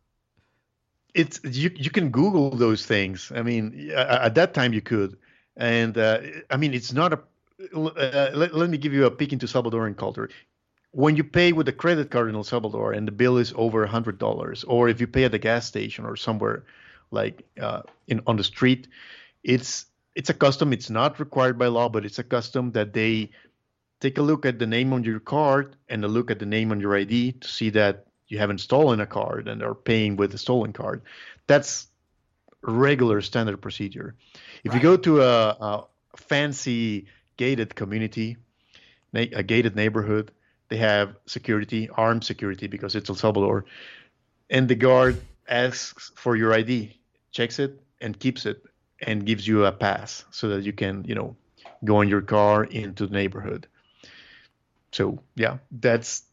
[1.14, 5.16] it's you you can google those things i mean at that time you could
[5.58, 6.18] and uh,
[6.50, 7.20] i mean it's not a
[7.76, 10.30] uh, let, let me give you a peek into salvadoran culture
[10.92, 13.84] when you pay with a credit card in el salvador and the bill is over
[13.84, 16.66] a hundred dollars or if you pay at the gas station or somewhere
[17.12, 18.88] like uh, in on the street
[19.44, 19.86] it's
[20.16, 23.30] it's a custom it's not required by law but it's a custom that they
[24.00, 26.72] take a look at the name on your card and a look at the name
[26.72, 30.34] on your id to see that you haven't stolen a card and are paying with
[30.34, 31.04] a stolen card.
[31.48, 31.88] That's
[32.64, 34.16] regular standard procedure.
[34.64, 35.84] If you go to a, a
[36.18, 37.06] fancy
[37.38, 38.38] gated community,
[39.14, 40.32] a gated neighborhood,
[40.70, 43.66] they have security, armed security because it's El Salvador,
[44.50, 46.98] and the guard asks for your ID,
[47.32, 48.64] checks it, and keeps it,
[49.02, 51.36] and gives you a pass so that you can, you know,
[51.84, 53.68] go in your car into the neighborhood.
[54.92, 56.24] So yeah, that's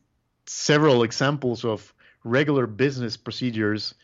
[0.46, 1.92] several examples of
[2.24, 3.94] regular business procedures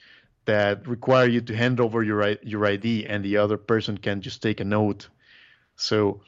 [0.46, 4.42] that require you to hand over your your ID and the other person can just
[4.42, 5.09] take a note.
[5.76, 6.22] So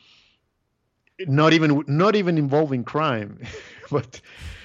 [1.26, 3.40] not even not even involving crime,
[3.90, 4.20] but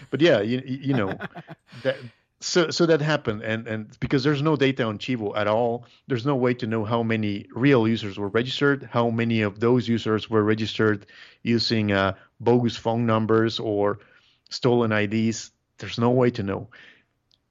[0.09, 1.17] but yeah, you you know
[1.83, 1.97] that
[2.39, 6.25] so so that happened and and because there's no data on Chivo at all, there's
[6.25, 10.29] no way to know how many real users were registered, how many of those users
[10.29, 11.05] were registered
[11.43, 13.99] using uh, bogus phone numbers or
[14.49, 15.51] stolen IDs.
[15.77, 16.69] There's no way to know.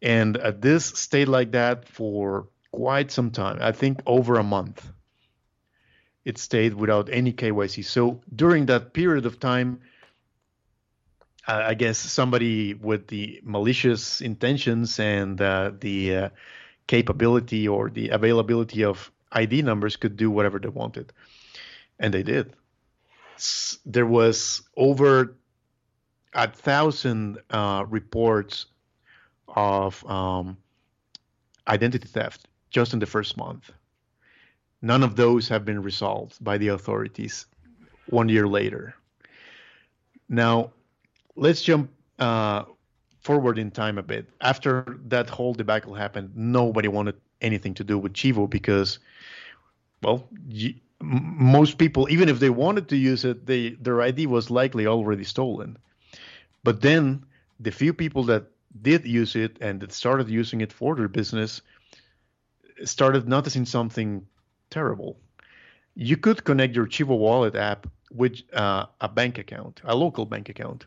[0.03, 3.59] And uh, this stayed like that for quite some time.
[3.61, 4.91] I think over a month.
[6.25, 7.83] It stayed without any KYC.
[7.83, 9.81] So during that period of time,
[11.49, 16.29] uh, I guess somebody with the malicious intentions and uh, the uh,
[16.87, 21.13] capability or the availability of ID numbers could do whatever they wanted,
[21.99, 22.55] and they did.
[23.37, 25.37] S- There was over
[26.35, 28.67] a thousand uh, reports
[29.49, 30.57] of um,
[31.67, 33.71] identity theft just in the first month.
[34.83, 37.47] None of those have been resolved by the authorities
[38.07, 38.95] one year later.
[40.29, 40.73] Now,
[41.37, 42.65] let's jump uh,
[43.21, 44.29] forward in time a bit.
[44.41, 48.99] After that whole debacle happened, nobody wanted anything to do with Chivo because,
[50.03, 54.51] well, y- most people, even if they wanted to use it, they their ID was
[54.51, 55.77] likely already stolen.
[56.65, 57.25] But then
[57.61, 58.47] the few people that
[58.83, 61.61] did use it and that started using it for their business
[62.85, 64.27] started noticing something
[64.73, 65.19] terrible.
[65.95, 70.49] You could connect your Chivo Wallet app with uh, a bank account, a local bank
[70.49, 70.87] account.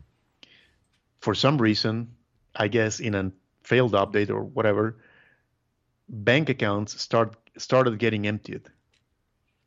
[1.20, 2.16] For some reason,
[2.56, 3.32] I guess in a
[3.64, 4.98] failed update or whatever,
[6.10, 8.64] bank accounts start started getting emptied.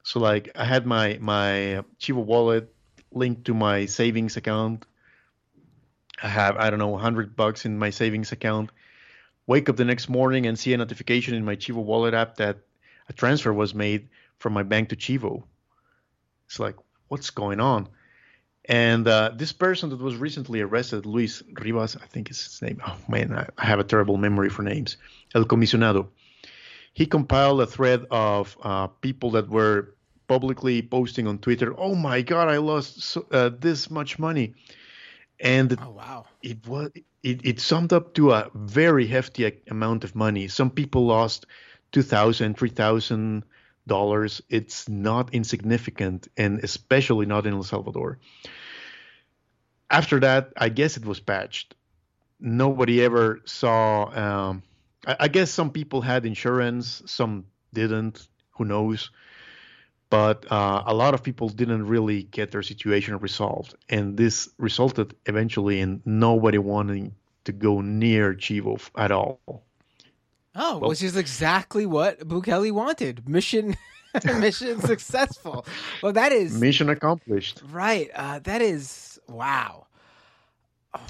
[0.03, 2.73] So like I had my my Chivo wallet
[3.13, 4.87] linked to my savings account.
[6.23, 8.71] I have I don't know 100 bucks in my savings account.
[9.47, 12.59] Wake up the next morning and see a notification in my Chivo wallet app that
[13.09, 15.43] a transfer was made from my bank to Chivo.
[16.47, 16.77] It's like
[17.09, 17.89] what's going on?
[18.65, 22.81] And uh, this person that was recently arrested, Luis Rivas, I think is his name.
[22.87, 24.99] Oh man, I, I have a terrible memory for names.
[25.35, 26.09] El Comisionado
[26.99, 29.95] he compiled a thread of uh, people that were
[30.27, 34.55] publicly posting on Twitter, "Oh my God, I lost so, uh, this much money,"
[35.39, 36.91] and oh wow, it was
[37.23, 40.49] it, it summed up to a very hefty amount of money.
[40.49, 41.47] Some people lost
[41.93, 43.45] two thousand, three thousand
[43.87, 44.43] dollars.
[44.49, 48.19] It's not insignificant, and especially not in El Salvador.
[49.91, 51.75] After that, I guess it was patched.
[52.41, 54.05] Nobody ever saw.
[54.05, 54.63] Um,
[55.07, 58.29] I, I guess some people had insurance, some didn't.
[58.59, 59.11] Who knows?
[60.11, 65.15] But uh, a lot of people didn't really get their situation resolved, and this resulted
[65.27, 67.15] eventually in nobody wanting
[67.45, 69.65] to go near Chivo at all.
[70.59, 73.29] Oh, well, which is exactly what Bukele wanted.
[73.29, 73.77] Mission
[74.25, 75.65] mission successful.
[76.03, 77.63] Well, that is mission accomplished.
[77.71, 78.11] Right.
[78.15, 79.87] Uh, that is wow.
[80.95, 81.01] Oh,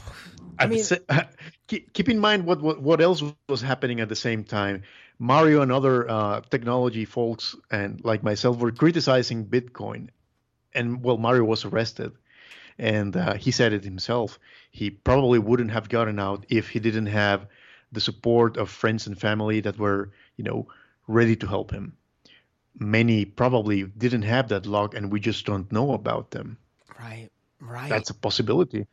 [0.59, 0.99] I mean, say,
[1.67, 4.83] keep in mind what, what, what else was happening at the same time.
[5.19, 10.09] Mario and other uh, technology folks and like myself were criticizing Bitcoin,
[10.75, 12.13] and well, Mario was arrested,
[12.79, 14.39] and uh, he said it himself.
[14.71, 17.47] He probably wouldn't have gotten out if he didn't have
[17.93, 20.67] the support of friends and family that were, you know,
[21.07, 21.95] ready to help him.
[22.79, 26.59] Many probably didn't have that luck, and we just don't know about them.
[26.99, 27.29] Right,
[27.61, 27.89] right.
[27.89, 28.87] That's a possibility.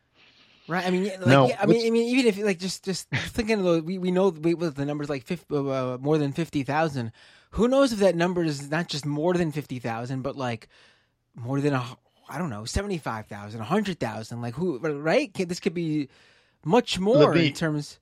[0.68, 0.84] Right.
[0.84, 3.60] I mean, like, no, yeah, I mean, I mean, even if like just just thinking
[3.60, 6.64] of the, we we know we, the numbers like 50, uh, uh, more than fifty
[6.64, 7.12] thousand.
[7.50, 10.68] Who knows if that number is not just more than fifty thousand, but like
[11.36, 11.84] more than a
[12.28, 14.42] I don't know seventy five thousand, a hundred thousand.
[14.42, 14.78] Like who?
[14.78, 15.32] Right?
[15.32, 16.08] This could be
[16.64, 18.00] much more me, in terms.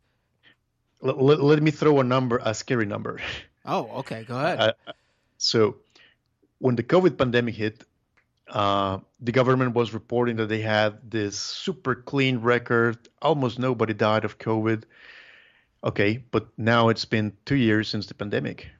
[1.05, 3.20] Let, let, let, me throw a number, a scary number.
[3.66, 4.24] Oh, okay.
[4.24, 4.59] Go ahead.
[4.59, 4.72] Uh,
[5.36, 5.76] so,
[6.59, 7.84] when the COVID pandemic hit,
[8.48, 12.96] uh, the government was reporting that they had this super clean record.
[13.20, 14.84] Almost nobody died of COVID.
[15.82, 18.70] Okay, but now it's been two years since the pandemic.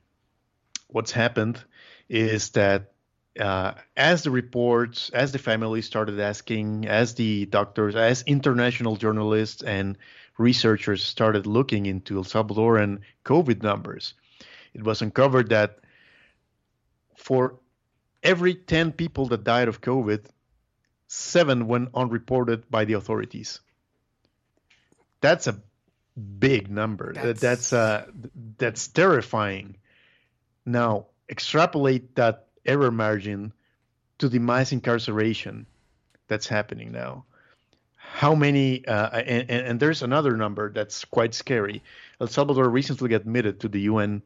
[0.88, 1.62] What's happened
[2.08, 2.92] is that
[3.38, 9.62] uh, as the reports, as the families started asking, as the doctors, as international journalists
[9.62, 9.98] and
[10.39, 14.14] researchers started looking into El Salvadoran COVID numbers,
[14.72, 15.78] it was uncovered that
[17.16, 17.59] for
[18.22, 20.24] every 10 people that died of COVID,
[21.07, 23.61] seven went unreported by the authorities.
[25.20, 25.61] That's a
[26.39, 27.12] big number.
[27.12, 28.07] That's that's, uh,
[28.59, 29.76] that's terrifying.
[30.66, 33.53] Now extrapolate that error margin
[34.18, 35.66] to the mass incarceration
[36.28, 37.24] that's happening now.
[38.14, 38.86] How many?
[38.86, 41.82] Uh, and, and there's another number that's quite scary.
[42.20, 44.22] El Salvador recently admitted to the UN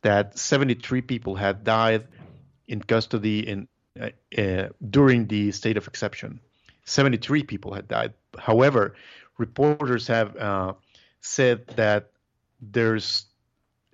[0.00, 2.08] that 73 people had died
[2.66, 3.68] in custody in
[4.00, 4.08] uh,
[4.38, 6.40] uh, during the state of exception.
[6.86, 8.14] 73 people had died.
[8.38, 8.94] However,
[9.36, 10.72] reporters have uh,
[11.20, 12.12] said that
[12.62, 13.26] there's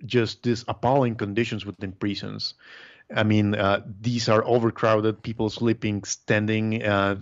[0.05, 2.53] just these appalling conditions within prisons.
[3.13, 7.17] I mean, uh, these are overcrowded, people sleeping, standing, uh,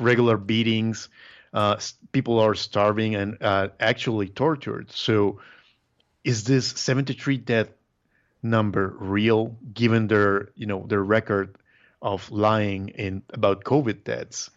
[0.00, 1.08] regular beatings.
[1.56, 1.80] Uh,
[2.12, 3.38] people are starving and
[3.80, 4.92] actually tortured.
[4.92, 5.40] So,
[6.22, 7.68] is this 73 death
[8.42, 11.56] number real given their you know their record
[12.02, 14.50] of lying in about covid deaths?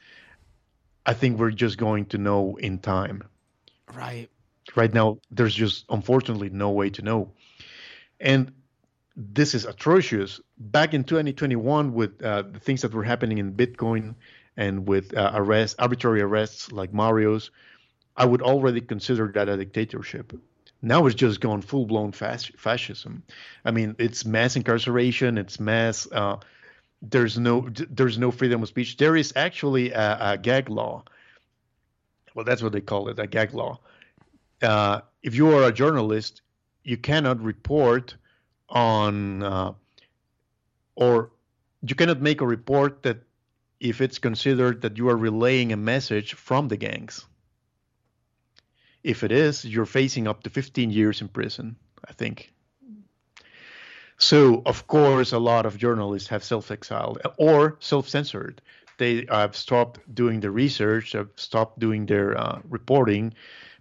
[1.06, 3.24] I think we're just going to know in time.
[3.94, 4.30] Right.
[4.76, 7.32] Right now there's just unfortunately no way to know.
[8.20, 8.52] And
[9.16, 10.42] this is atrocious.
[10.58, 14.16] Back in 2021 with uh, the things that were happening in bitcoin
[14.60, 17.50] and with uh, arrests arbitrary arrests like mario's
[18.16, 20.34] i would already consider that a dictatorship
[20.82, 23.24] now it's just gone full blown fas- fascism.
[23.66, 25.38] I mean, it's mass incarceration.
[25.38, 26.08] It's mass.
[26.10, 26.38] Uh,
[27.02, 28.98] there's no there's no freedom of speech.
[28.98, 31.04] There is actually a, a, gag law.
[32.34, 33.80] Well, that's what they call it, a gag law.
[34.62, 36.42] Uh, if you are a journalist,
[36.84, 38.16] you cannot report
[38.70, 39.74] on uh,
[40.96, 41.32] or
[41.82, 43.18] you cannot make a report that
[43.80, 47.26] if it's considered that you are relaying a message from the gangs
[49.04, 51.78] If it is, you're facing up to 15 years in prison,
[52.08, 52.52] I think.
[54.18, 58.62] So, of course, a lot of journalists have self exiled or self censored.
[58.98, 63.34] They have stopped doing the research, have stopped doing their uh, reporting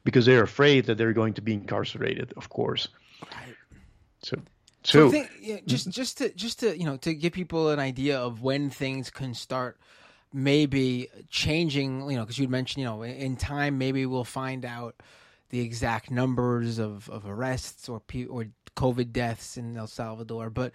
[0.04, 2.88] because they're afraid that they're going to be incarcerated, of course.
[3.22, 3.56] Right.
[4.22, 4.36] So,
[4.88, 7.68] So, so, I think, yeah, just just to just to you know to give people
[7.68, 9.78] an idea of when things can start
[10.32, 12.10] maybe changing.
[12.10, 14.96] You know, because you mentioned you know in time maybe we'll find out
[15.50, 20.72] the exact numbers of, of arrests or or COVID deaths in El Salvador, but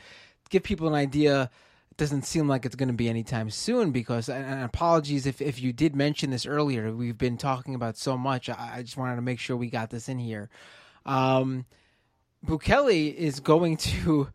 [0.51, 1.49] give people an idea.
[1.89, 5.41] It doesn't seem like it's going to be anytime soon because, and and apologies if,
[5.41, 6.91] if you did mention this earlier.
[6.91, 8.47] We've been talking about so much.
[8.47, 10.51] I, I just wanted to make sure we got this in here.
[11.03, 11.65] Um,
[12.45, 14.29] Bukele is going to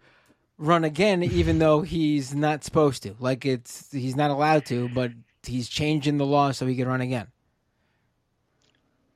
[0.58, 3.14] run again, even though he's not supposed to.
[3.20, 5.12] Like it's he's not allowed to, but
[5.44, 7.28] he's changing the law so he can run again.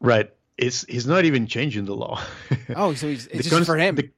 [0.00, 0.30] right.
[0.58, 2.20] It's, he's not even changing the law.
[2.76, 3.96] Oh, so he's, it's The just for him.
[3.96, 4.10] The,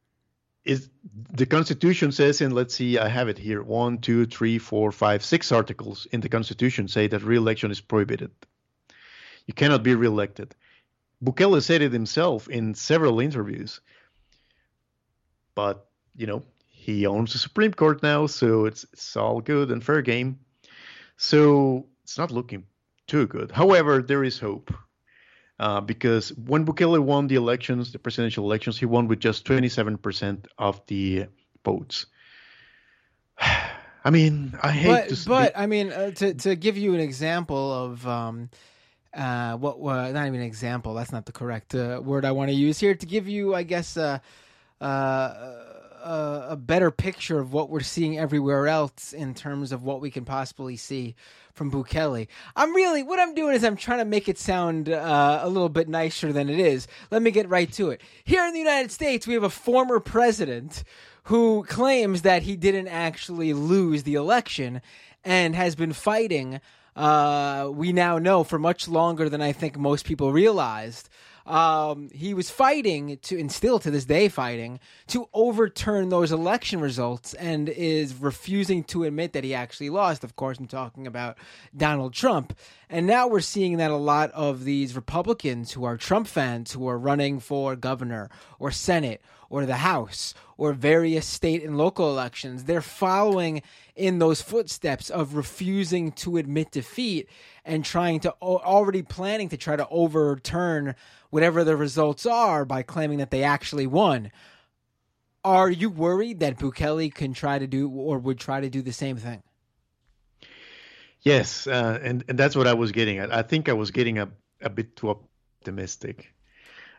[0.65, 0.91] is
[1.33, 3.63] the Constitution says in let's see, I have it here.
[3.63, 8.31] One, two, three, four, five, six articles in the Constitution say that re-election is prohibited.
[9.47, 10.55] You cannot be re-elected.
[11.25, 13.81] Bukele said it himself in several interviews.
[15.55, 15.87] But
[16.17, 20.03] you know, he owns the Supreme Court now, so it's it's all good and fair
[20.03, 20.41] game.
[21.17, 22.65] So it's not looking
[23.07, 23.51] too good.
[23.51, 24.73] However, there is hope
[25.59, 30.47] uh, because when Bukele won the elections, the presidential elections, he won with just 27%
[30.59, 31.27] of the
[31.65, 32.07] votes.
[34.07, 36.95] I mean, I hate but to s- but I mean uh, to to give you
[36.95, 38.51] an example of um
[39.15, 42.51] uh what uh, not even an example that's not the correct uh, word I want
[42.51, 43.97] to use here to give you I guess
[44.81, 50.11] uh, a better picture of what we're seeing everywhere else in terms of what we
[50.11, 51.15] can possibly see
[51.55, 52.29] from Bukele.
[52.55, 55.69] I'm really what I'm doing is I'm trying to make it sound uh, a little
[55.69, 56.87] bit nicer than it is.
[57.11, 58.03] Let me get right to it.
[58.25, 60.85] Here in the United States, we have a former president
[61.25, 64.83] who claims that he didn't actually lose the election
[65.25, 66.61] and has been fighting.
[66.95, 71.09] Uh, we now know for much longer than I think most people realized.
[71.47, 76.81] Um, he was fighting to, and still to this day fighting to overturn those election
[76.81, 80.25] results, and is refusing to admit that he actually lost.
[80.25, 81.37] Of course, I'm talking about
[81.77, 82.57] Donald Trump.
[82.89, 86.87] And now we're seeing that a lot of these Republicans who are Trump fans who
[86.89, 89.21] are running for governor or Senate
[89.51, 93.63] or the House or various state and local elections, they're following
[93.97, 97.29] in those footsteps of refusing to admit defeat
[97.65, 100.95] and trying to already planning to try to overturn
[101.31, 104.31] whatever the results are by claiming that they actually won.
[105.43, 108.93] Are you worried that Bukele can try to do or would try to do the
[108.93, 109.43] same thing?
[111.21, 113.33] Yes, uh, and and that's what I was getting at.
[113.33, 114.29] I think I was getting a,
[114.61, 116.35] a bit too optimistic,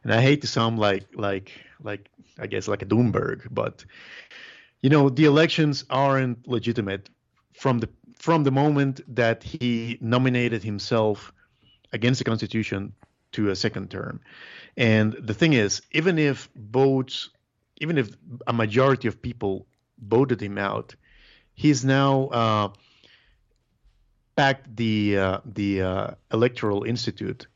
[0.04, 1.52] and I hate to sound like like
[1.82, 2.10] like
[2.40, 3.86] I guess like a Doomberg, but
[4.82, 7.10] you know the elections aren't legitimate
[7.54, 11.32] from the from the moment that he nominated himself
[11.94, 12.94] against the Constitution
[13.34, 14.22] to a second term.
[14.78, 17.30] And the thing is, even if votes,
[17.78, 18.10] even if
[18.48, 19.68] a majority of people
[20.00, 20.96] voted him out,
[21.54, 22.70] he's now uh,
[24.36, 27.48] packed the uh, the uh, electoral institute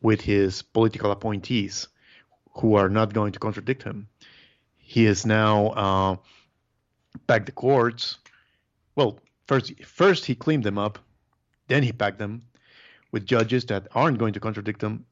[0.00, 1.88] with his political appointees,
[2.54, 4.08] who are not going to contradict him.
[4.76, 6.16] He is now uh,
[7.26, 8.18] packed the courts.
[8.94, 11.00] Well, first first he cleaned them up,
[11.66, 12.42] then he packed them
[13.10, 15.04] with judges that aren't going to contradict them,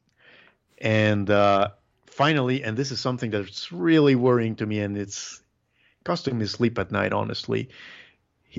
[0.78, 1.70] and uh,
[2.06, 5.42] finally, and this is something that's really worrying to me, and it's
[6.04, 7.68] costing me sleep at night, honestly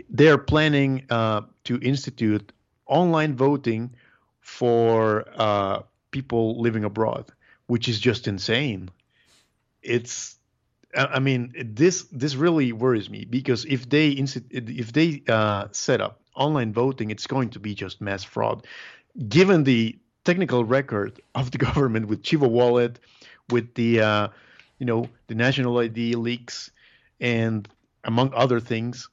[0.10, 2.52] they're planning uh, to institute
[2.86, 3.94] online voting
[4.42, 7.26] for uh, people living abroad,
[7.68, 8.90] which is just insane.
[9.82, 10.37] It's,
[10.96, 16.22] I mean, this this really worries me because if they if they uh, set up
[16.36, 18.66] online voting, it's going to be just mass fraud.
[19.28, 23.00] Given the technical record of the government with Chivo Wallet,
[23.50, 24.28] with the uh,
[24.80, 26.72] you know the national ID leaks,
[27.20, 27.68] and
[28.04, 29.10] among other things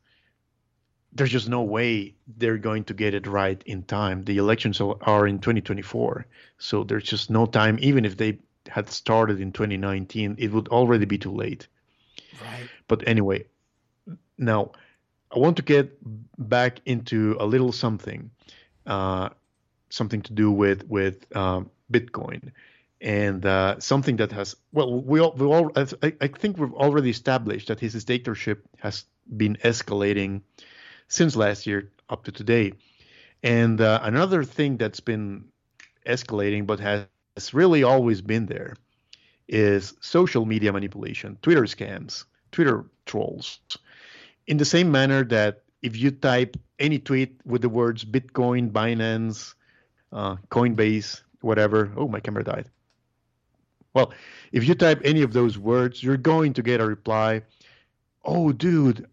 [1.15, 4.25] there's just no way they're going to get it right in time.
[4.25, 6.27] The elections are in 2024,
[6.59, 7.79] so there's just no time.
[7.81, 8.39] Even if they
[8.69, 11.67] had started in 2019, it would already be too late.
[12.43, 12.69] Right.
[12.89, 13.47] But anyway,
[14.39, 14.73] now
[15.35, 15.97] I want to get
[16.39, 18.31] back into a little something,
[18.87, 19.31] uh,
[19.91, 22.53] something to do with with um, Bitcoin,
[23.01, 27.11] and uh, something that has well, we all, we all I, I think we've already
[27.11, 29.05] established that his dictatorship has
[29.37, 30.43] been escalating
[31.09, 32.73] since last year up to today.
[33.43, 35.45] And uh, another thing that's been
[36.07, 37.07] escalating but has
[37.53, 38.77] really always been there
[39.49, 43.59] is social media manipulation, Twitter scams, Twitter trolls.
[44.47, 49.55] In the same manner that if you type any tweet with the words Bitcoin, Binance,
[50.13, 52.71] uh, Coinbase, whatever, oh, my camera died.
[53.93, 54.13] Well,
[54.51, 57.43] if you type any of those words, you're going to get a reply.
[58.25, 59.07] Oh, dude,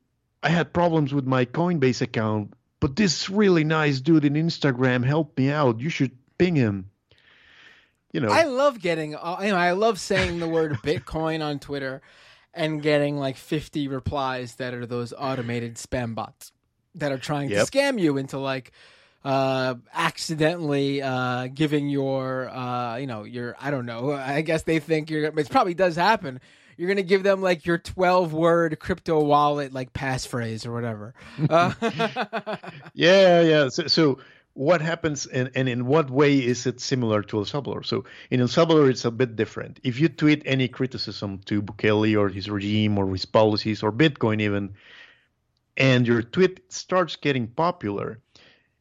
[0.43, 5.37] I had problems with my Coinbase account, but this really nice dude in Instagram helped
[5.37, 5.79] me out.
[5.79, 6.90] You should ping him.
[8.13, 9.15] You know, I love getting.
[9.15, 12.01] Uh, you know, I love saying the word Bitcoin on Twitter,
[12.53, 16.51] and getting like fifty replies that are those automated spam bots
[16.95, 17.65] that are trying Yep.
[17.67, 18.71] to scam you into like
[19.23, 24.79] uh accidentally uh giving your uh you know your i don't know i guess they
[24.79, 26.41] think you're it probably does happen
[26.75, 31.13] you're gonna give them like your 12 word crypto wallet like passphrase or whatever
[31.51, 31.71] uh,
[32.93, 33.69] Yeah, yeah.
[33.69, 34.17] So, so
[34.53, 37.83] what happens and, and in what way is it similar to El Salvador?
[37.83, 39.79] So in El Salvador, it's a bit different.
[39.83, 44.41] If you tweet any criticism to Bukele or his regime or his policies or Bitcoin
[44.41, 44.73] even,
[45.77, 48.19] and your tweet starts getting popular,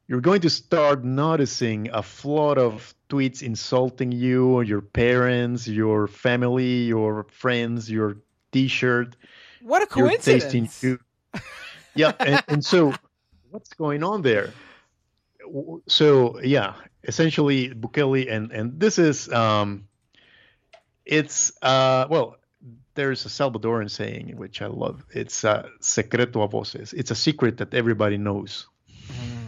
[0.09, 6.09] you're going to start noticing a flood of tweets insulting you or your parents, your
[6.09, 8.17] family, your friends, your
[8.51, 9.17] T-shirt,
[9.63, 11.01] what a your taste in coincidence food.
[11.95, 12.93] Yeah, and, and so
[13.51, 14.53] what's going on there?
[15.89, 16.75] So yeah,
[17.05, 19.89] essentially Bukele and and this is um,
[21.05, 22.37] it's uh well
[22.95, 25.05] there's a Salvadoran saying which I love.
[25.11, 26.93] It's uh, secreto a voces.
[26.93, 28.67] It's a secret that everybody knows.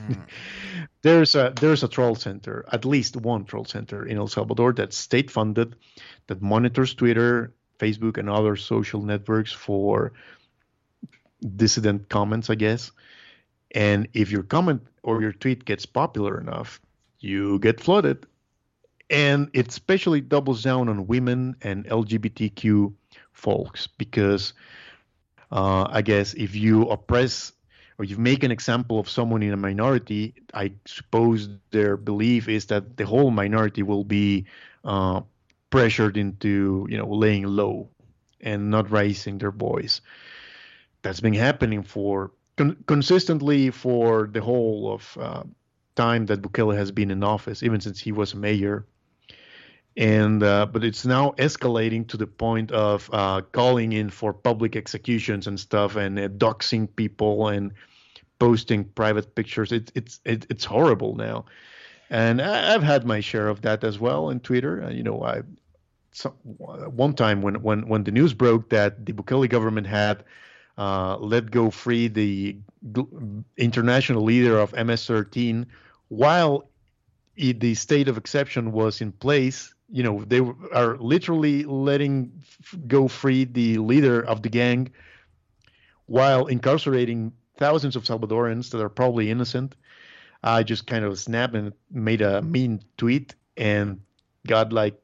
[1.02, 4.96] There's a there's a troll center, at least one troll center in El Salvador that's
[4.96, 5.74] state funded,
[6.28, 10.12] that monitors Twitter, Facebook, and other social networks for
[11.56, 12.92] dissident comments, I guess.
[13.72, 16.80] And if your comment or your tweet gets popular enough,
[17.20, 18.26] you get flooded.
[19.10, 22.92] And it especially doubles down on women and LGBTQ
[23.32, 24.52] folks because
[25.50, 27.52] uh, I guess if you oppress
[27.98, 32.66] or you make an example of someone in a minority, I suppose their belief is
[32.66, 34.46] that the whole minority will be
[34.84, 35.20] uh,
[35.70, 37.88] pressured into, you know, laying low
[38.40, 40.00] and not raising their voice.
[41.02, 45.42] That's been happening for con- consistently for the whole of uh,
[45.94, 48.86] time that Bukele has been in office, even since he was mayor.
[49.96, 54.74] And uh, but it's now escalating to the point of uh, calling in for public
[54.74, 57.72] executions and stuff, and uh, doxing people and
[58.38, 59.70] posting private pictures.
[59.70, 61.44] It's it's it, it's horrible now,
[62.08, 64.82] and I, I've had my share of that as well on Twitter.
[64.82, 65.42] Uh, you know, I
[66.12, 70.24] so, one time when when when the news broke that the Bukele government had
[70.78, 72.56] uh, let go free the
[73.56, 75.66] international leader of MS-13
[76.08, 76.68] while
[77.40, 79.74] i- the state of exception was in place.
[79.90, 80.40] You know, they
[80.72, 82.42] are literally letting
[82.86, 84.92] go free the leader of the gang
[86.06, 89.74] while incarcerating thousands of Salvadorans that are probably innocent.
[90.42, 94.00] I just kind of snapped and made a mean tweet and
[94.46, 95.01] got like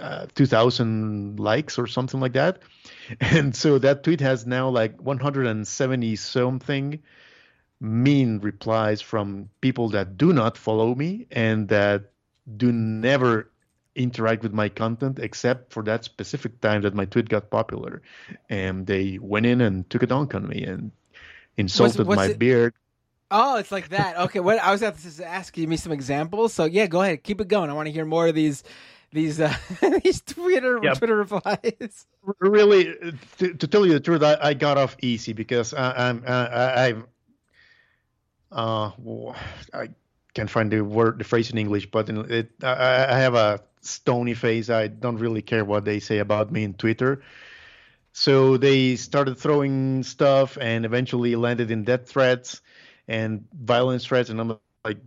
[0.00, 2.58] uh, 2000 likes or something like that.
[3.20, 7.02] And so that tweet has now like 170 something
[7.80, 12.10] mean replies from people that do not follow me and that
[12.56, 13.50] do never
[13.94, 18.02] interact with my content except for that specific time that my tweet got popular.
[18.48, 20.92] And they went in and took a dunk on me and
[21.56, 22.74] insulted what's my it- beard.
[23.30, 24.16] Oh, it's like that.
[24.16, 26.54] Okay, what I was about to ask you me some examples.
[26.54, 27.68] So yeah, go ahead, keep it going.
[27.68, 28.64] I want to hear more of these,
[29.12, 29.54] these, uh,
[30.04, 30.78] these Twitter.
[30.78, 32.06] Twitter replies.
[32.40, 32.94] really
[33.38, 36.84] to, to tell you the truth I, I got off easy because I, I'm I,
[36.86, 37.04] I've
[38.52, 38.90] uh
[39.72, 39.88] I
[40.34, 43.60] can't find the word the phrase in English but in it I, I have a
[43.80, 47.22] stony face I don't really care what they say about me in Twitter
[48.12, 52.60] so they started throwing stuff and eventually landed in death threats
[53.06, 54.98] and violence threats and I'm like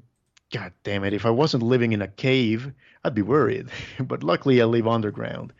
[0.51, 2.73] god damn it if I wasn't living in a cave
[3.03, 5.53] I'd be worried but luckily I live underground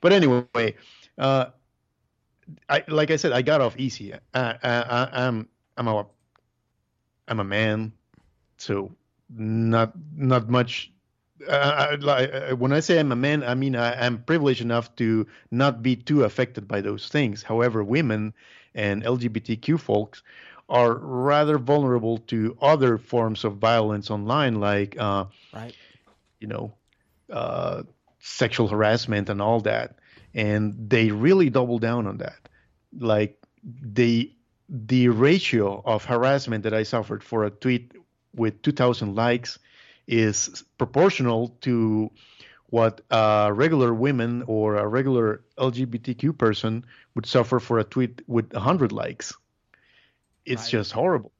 [0.00, 0.76] but anyway,
[1.18, 1.46] uh,
[2.68, 4.12] I like I said, I got off easy.
[4.34, 6.06] I, I, I'm I'm a
[7.28, 7.92] I'm a man,
[8.58, 8.92] so
[9.30, 10.92] not not much.
[11.48, 15.26] Uh, I, when I say I'm a man, I mean I, I'm privileged enough to
[15.50, 17.42] not be too affected by those things.
[17.42, 18.34] However, women
[18.74, 20.22] and LGBTQ folks
[20.68, 25.76] are rather vulnerable to other forms of violence online, like uh, Right.
[26.44, 26.74] You know,
[27.32, 27.82] uh,
[28.20, 29.98] sexual harassment and all that.
[30.34, 32.48] And they really double down on that.
[32.98, 34.30] Like the
[34.68, 37.92] the ratio of harassment that I suffered for a tweet
[38.34, 39.58] with 2,000 likes
[40.06, 42.10] is proportional to
[42.66, 46.84] what a regular women or a regular LGBTQ person
[47.14, 49.34] would suffer for a tweet with 100 likes.
[50.44, 50.78] It's Right.
[50.78, 51.32] just horrible.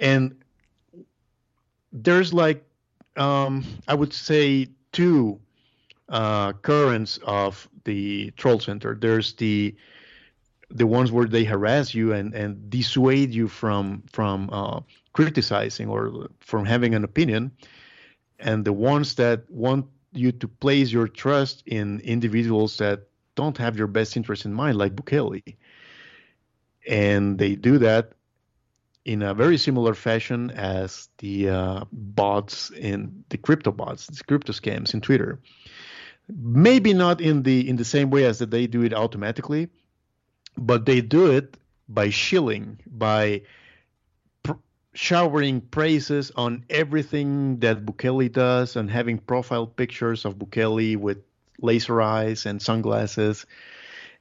[0.00, 0.42] And
[1.92, 2.66] there's like,
[3.16, 5.40] um, I would say, two
[6.08, 8.94] uh, currents of the troll center.
[8.94, 9.74] There's the
[10.70, 14.80] the ones where they harass you and, and dissuade you from from uh,
[15.12, 17.52] criticizing or from having an opinion,
[18.38, 23.76] and the ones that want you to place your trust in individuals that don't have
[23.76, 25.42] your best interest in mind, like Bukele.
[26.88, 28.12] And they do that
[29.04, 34.52] in a very similar fashion as the uh, bots in the crypto bots, the crypto
[34.52, 35.38] scams in Twitter.
[36.28, 39.68] Maybe not in the in the same way as that they do it automatically,
[40.56, 43.42] but they do it by shilling, by
[44.42, 44.52] pr-
[44.94, 51.18] showering praises on everything that Bukele does, and having profile pictures of Bukele with
[51.60, 53.44] laser eyes and sunglasses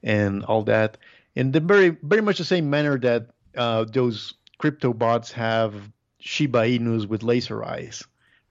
[0.03, 0.97] and all that,
[1.36, 5.74] in the very very much the same manner that uh, those crypto bots have
[6.20, 8.04] Shiba Inus with laser eyes,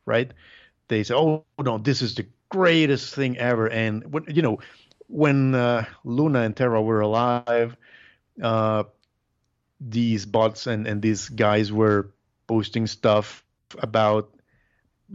[0.07, 0.33] right?
[0.89, 4.59] They say, "Oh no, this is the greatest thing ever," and when you know
[5.07, 7.77] when uh, Luna and Terra were alive,
[8.43, 8.85] uh,
[9.81, 12.11] these bots and, and these guys were
[12.47, 13.45] posting stuff
[13.79, 14.33] about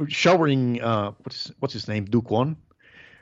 [0.07, 2.05] showering uh, what's what's his name?
[2.05, 2.57] Do Kwon,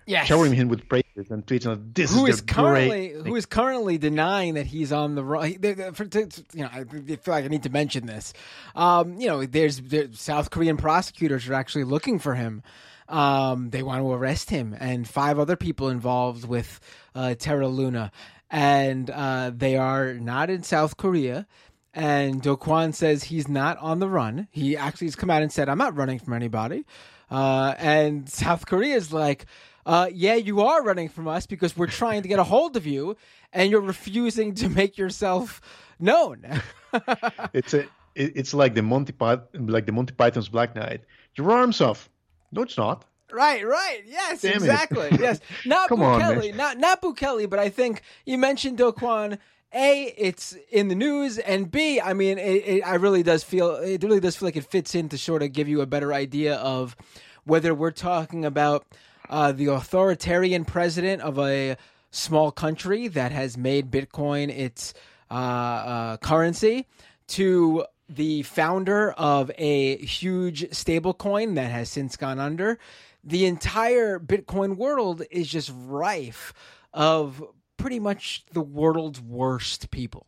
[0.07, 0.27] Yes.
[0.27, 3.45] showering him with praises and tweeting on this who is is currently great who is
[3.47, 5.55] currently denying that he's on the run.
[5.59, 8.33] they- they- for- to- You know, I feel like I need to mention this.
[8.75, 12.61] Um, you know, there's there, South Korean prosecutors are actually looking for him.
[13.09, 16.79] Um, they want to arrest him and five other people involved with
[17.15, 18.11] uh, Terra Luna,
[18.51, 21.47] and uh, they are not in South Korea.
[21.93, 24.47] And Do Kwon says he's not on the run.
[24.51, 26.85] He actually has come out and said, "I'm not running from anybody."
[27.31, 29.45] Uh, and South Korea is like,
[29.85, 32.85] uh, "Yeah, you are running from us because we're trying to get a hold of
[32.85, 33.17] you,
[33.53, 35.61] and you're refusing to make yourself
[35.99, 36.45] known."
[37.53, 37.81] it's a
[38.15, 41.01] it, it's like the Monty Python like the Monty Python's Black Knight.
[41.35, 42.09] Your arms off.
[42.51, 43.05] No, it's not.
[43.31, 44.01] Right, right.
[44.05, 45.09] Yes, Damn exactly.
[45.19, 45.39] Yes.
[45.65, 49.39] Not on, Bukele, not not Bukele, but I think you mentioned Do Kwon.
[49.73, 53.75] A, it's in the news, and B, I mean, it, it, I really does feel
[53.75, 56.13] it really does feel like it fits in to sort of give you a better
[56.13, 56.95] idea of
[57.43, 58.85] whether we're talking about
[59.29, 61.77] uh, the authoritarian president of a
[62.11, 64.93] small country that has made Bitcoin its
[65.29, 66.87] uh, uh, currency
[67.27, 72.77] to the founder of a huge stablecoin that has since gone under.
[73.23, 76.53] The entire Bitcoin world is just rife
[76.93, 77.43] of
[77.77, 80.27] pretty much the world's worst people.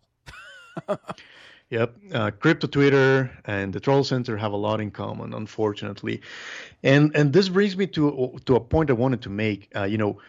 [1.69, 6.21] Yep, uh, crypto Twitter and the Troll Center have a lot in common, unfortunately,
[6.83, 9.69] and and this brings me to to a point I wanted to make.
[9.75, 10.19] Uh, you know,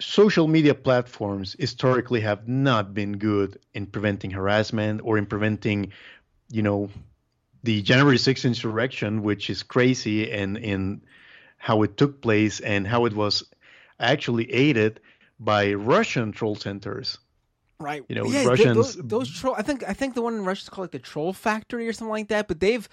[0.00, 5.92] social media platforms historically have not been good in preventing harassment or in preventing,
[6.50, 6.88] you know,
[7.64, 11.02] the January 6th insurrection, which is crazy, and in
[11.56, 13.42] how it took place and how it was
[13.98, 15.00] actually aided
[15.40, 17.18] by Russian troll centers.
[17.80, 18.04] Right.
[18.08, 19.54] You know, yeah, Russians- those, those troll.
[19.56, 21.92] I think I think the one in Russia is called like the Troll Factory or
[21.92, 22.48] something like that.
[22.48, 22.88] But they've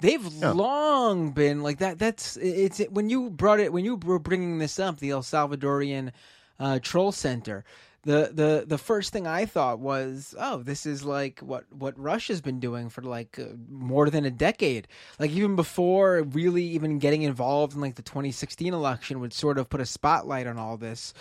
[0.00, 0.50] they've Yeah.
[0.52, 1.98] long been like that.
[1.98, 6.10] That's it's when you brought it when you were bringing this up, the El Salvadorian
[6.58, 7.64] uh, Troll Center.
[8.02, 12.40] The, the the first thing I thought was, oh, this is like what what Russia's
[12.40, 14.88] been doing for like uh, more than a decade.
[15.18, 19.68] Like even before really even getting involved in like the 2016 election, would sort of
[19.68, 21.12] put a spotlight on all this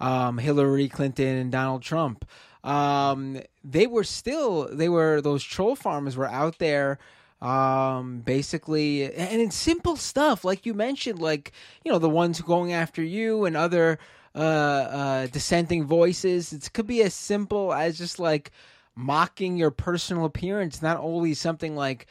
[0.00, 2.24] um, Hillary Clinton and Donald Trump.
[2.64, 6.98] Um, they were still they were those troll farmers were out there
[7.42, 11.50] um basically and it's simple stuff like you mentioned like
[11.84, 13.98] you know the ones going after you and other
[14.36, 16.52] uh uh dissenting voices.
[16.52, 18.52] It could be as simple as just like
[18.94, 22.06] mocking your personal appearance not always something like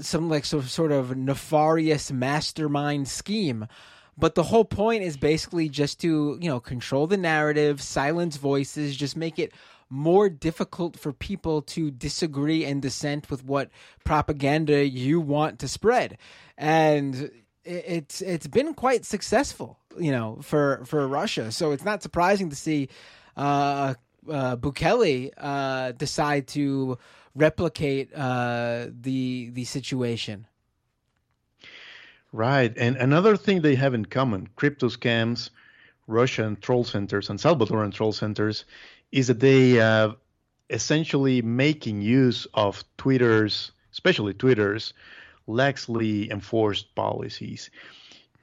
[0.00, 3.68] some like so, sort of nefarious mastermind scheme
[4.18, 8.96] but the whole point is basically just to you know control the narrative silence voices
[8.96, 9.52] just make it
[9.92, 13.68] more difficult for people to disagree and dissent with what
[14.04, 16.16] propaganda you want to spread
[16.56, 17.14] and
[17.64, 22.48] it- it's it's been quite successful you know for for Russia so it's not surprising
[22.48, 22.88] to see
[23.36, 23.94] uh
[24.30, 26.96] uh, Bukele uh, decide to
[27.34, 30.46] replicate uh, the the situation.
[32.32, 32.72] Right.
[32.78, 35.50] And another thing they have in common, crypto scams,
[36.06, 38.64] Russian troll centers, and Salvadoran troll centers,
[39.12, 40.16] is that they are
[40.70, 44.94] essentially making use of Twitter's, especially Twitter's,
[45.46, 47.70] laxly enforced policies.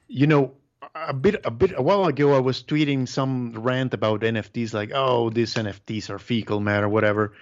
[0.07, 0.53] You know,
[0.95, 4.91] a bit a bit a while ago I was tweeting some rant about NFTs like
[4.93, 7.33] oh these NFTs are fecal matter whatever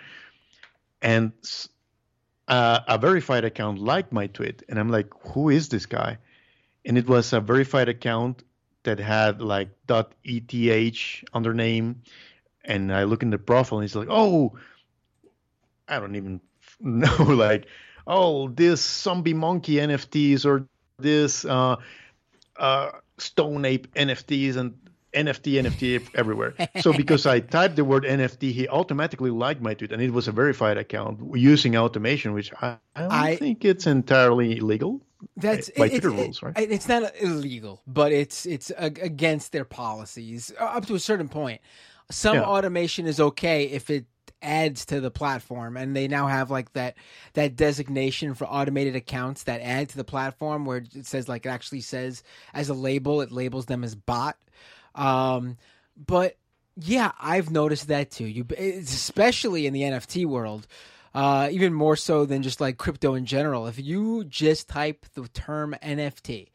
[1.02, 1.32] and
[2.48, 6.18] uh, a verified account liked my tweet and I'm like who is this guy
[6.84, 8.44] and it was a verified account
[8.84, 12.02] that had like .eth under name
[12.68, 14.58] and I look in the profile and he's like oh
[15.88, 16.42] I don't even
[16.80, 17.68] know like
[18.06, 20.68] oh this zombie monkey NFTs or
[21.00, 21.78] this uh,
[22.58, 24.78] uh, Stone Ape NFTs and
[25.14, 26.54] NFT, NFT everywhere.
[26.82, 30.28] So because I typed the word NFT, he automatically liked my tweet, and it was
[30.28, 35.02] a verified account using automation, which I, I don't I, think it's entirely illegal.
[35.36, 36.54] That's by it, Twitter it, rules, right?
[36.58, 41.62] It's not illegal, but it's it's against their policies up to a certain point.
[42.10, 42.44] Some yeah.
[42.44, 44.06] automation is okay if it
[44.42, 46.96] adds to the platform and they now have like that
[47.34, 51.50] that designation for automated accounts that add to the platform where it says like it
[51.50, 52.22] actually says
[52.54, 54.38] as a label it labels them as bot
[54.94, 55.58] um
[55.98, 56.38] but
[56.76, 60.68] yeah i've noticed that too you especially in the nft world
[61.18, 63.66] uh, even more so than just like crypto in general.
[63.66, 66.50] If you just type the term NFT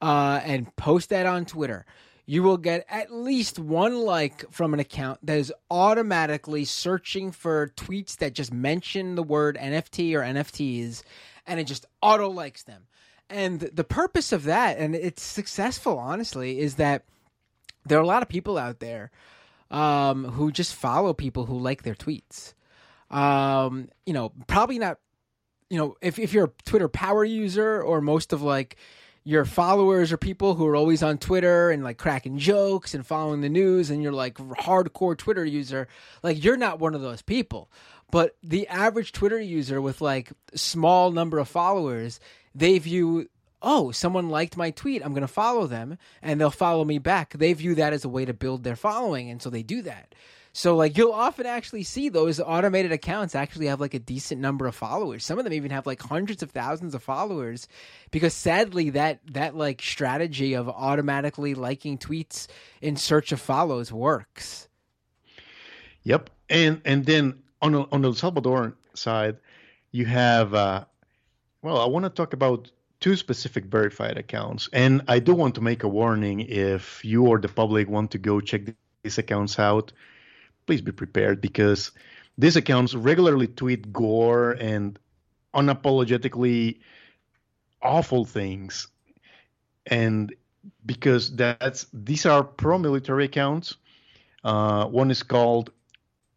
[0.00, 1.84] uh, and post that on Twitter,
[2.30, 7.72] you will get at least one like from an account that is automatically searching for
[7.74, 11.02] tweets that just mention the word NFT or NFTs
[11.44, 12.86] and it just auto likes them.
[13.28, 17.02] And the purpose of that, and it's successful, honestly, is that
[17.84, 19.10] there are a lot of people out there
[19.72, 22.54] um, who just follow people who like their tweets.
[23.10, 24.98] Um, you know, probably not,
[25.68, 28.76] you know, if, if you're a Twitter power user or most of like
[29.24, 33.42] your followers are people who are always on Twitter and like cracking jokes and following
[33.42, 35.88] the news and you're like hardcore Twitter user,
[36.22, 37.70] like you're not one of those people.
[38.10, 42.18] But the average Twitter user with like small number of followers,
[42.54, 43.28] they view
[43.62, 47.34] oh, someone liked my tweet, I'm going to follow them and they'll follow me back.
[47.34, 50.14] They view that as a way to build their following and so they do that.
[50.52, 54.66] So like you'll often actually see those automated accounts actually have like a decent number
[54.66, 55.24] of followers.
[55.24, 57.68] Some of them even have like hundreds of thousands of followers
[58.10, 62.48] because sadly that that like strategy of automatically liking tweets
[62.80, 64.68] in search of follows works.
[66.02, 66.30] Yep.
[66.48, 69.36] And and then on on the Salvador side,
[69.92, 70.84] you have uh
[71.62, 72.70] well, I want to talk about
[73.00, 74.68] two specific verified accounts.
[74.72, 78.18] And I do want to make a warning if you or the public want to
[78.18, 78.62] go check
[79.02, 79.92] these accounts out
[80.70, 81.90] please be prepared because
[82.38, 85.00] these accounts regularly tweet gore and
[85.52, 86.78] unapologetically
[87.82, 88.86] awful things.
[89.86, 90.32] And
[90.86, 93.78] because that's these are pro-military accounts
[94.44, 95.72] uh, one is called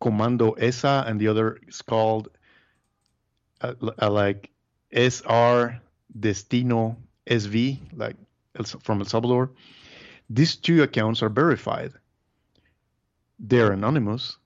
[0.02, 2.30] Comando ESA and the other is called
[3.62, 4.50] uh, uh, like
[4.92, 5.80] SR
[6.20, 8.16] Destino SV like
[8.82, 9.52] from El Salvador.
[10.28, 11.94] These two accounts are verified
[13.44, 14.38] they're anonymous.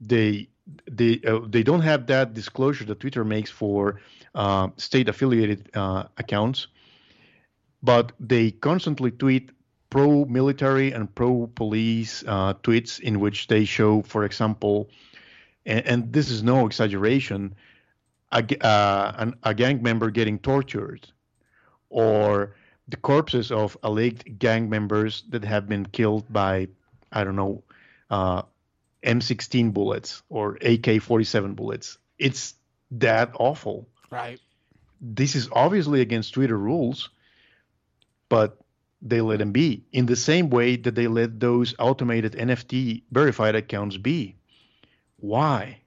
[0.00, 0.48] They
[0.90, 4.00] they uh, they don't have that disclosure that Twitter makes for
[4.34, 6.66] uh, state affiliated uh, accounts,
[7.82, 9.50] but they constantly tweet
[9.90, 14.90] pro military and pro police uh, tweets in which they show, for example,
[15.64, 17.54] and, and this is no exaggeration,
[18.32, 21.06] a, uh, an, a gang member getting tortured,
[21.88, 22.54] or
[22.88, 26.68] the corpses of alleged gang members that have been killed by
[27.10, 27.62] I don't know
[28.10, 28.42] uh,
[29.02, 31.98] M16 bullets or AK-47 bullets.
[32.18, 32.54] It's
[32.92, 33.88] that awful.
[34.10, 34.40] Right.
[35.00, 37.10] This is obviously against Twitter rules,
[38.28, 38.58] but
[39.00, 43.54] they let them be in the same way that they let those automated NFT verified
[43.54, 44.34] accounts be.
[45.20, 45.80] Why?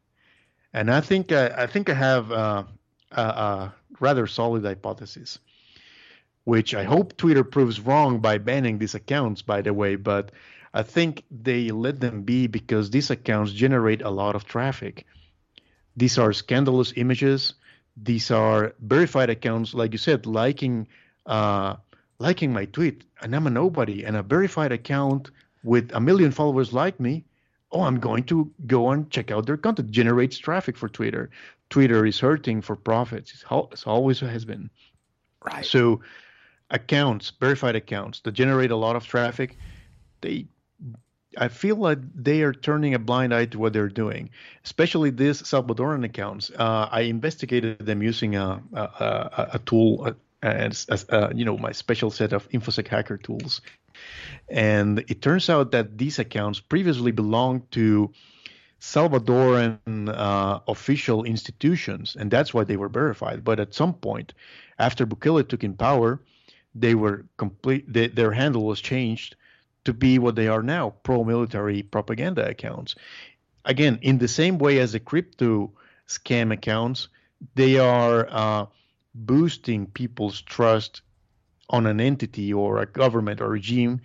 [0.73, 2.63] And I think uh, I think I have uh,
[3.11, 5.39] a, a rather solid hypothesis,
[6.45, 9.41] which I hope Twitter proves wrong by banning these accounts.
[9.41, 10.31] By the way, but
[10.73, 15.05] I think they let them be because these accounts generate a lot of traffic.
[15.97, 17.55] These are scandalous images.
[18.01, 20.87] These are verified accounts, like you said, liking
[21.25, 21.75] uh,
[22.19, 25.31] liking my tweet, and I'm a nobody, and a verified account
[25.63, 27.25] with a million followers like me.
[27.71, 29.91] Oh, I'm going to go and check out their content.
[29.91, 31.29] Generates traffic for Twitter.
[31.69, 33.31] Twitter is hurting for profits.
[33.33, 34.69] It's, how, it's always has been.
[35.43, 35.65] Right.
[35.65, 36.01] So,
[36.69, 39.57] accounts, verified accounts that generate a lot of traffic,
[40.21, 40.47] they
[41.37, 44.29] I feel like they are turning a blind eye to what they're doing,
[44.65, 46.51] especially these Salvadoran accounts.
[46.51, 50.13] Uh, I investigated them using a a, a, a tool, uh,
[50.43, 53.61] as, as uh, you know, my special set of InfoSec hacker tools,
[54.49, 58.11] and it turns out that these accounts previously belonged to
[58.81, 63.43] Salvadoran uh, official institutions, and that's why they were verified.
[63.43, 64.33] But at some point,
[64.79, 66.19] after Bukele took in power,
[66.75, 67.91] they were complete.
[67.91, 69.35] They, their handle was changed
[69.85, 72.95] to be what they are now, pro-military propaganda accounts.
[73.65, 75.71] Again, in the same way as the crypto
[76.07, 77.07] scam accounts,
[77.55, 78.65] they are uh,
[79.13, 81.01] boosting people's trust
[81.69, 84.01] on an entity or a government or regime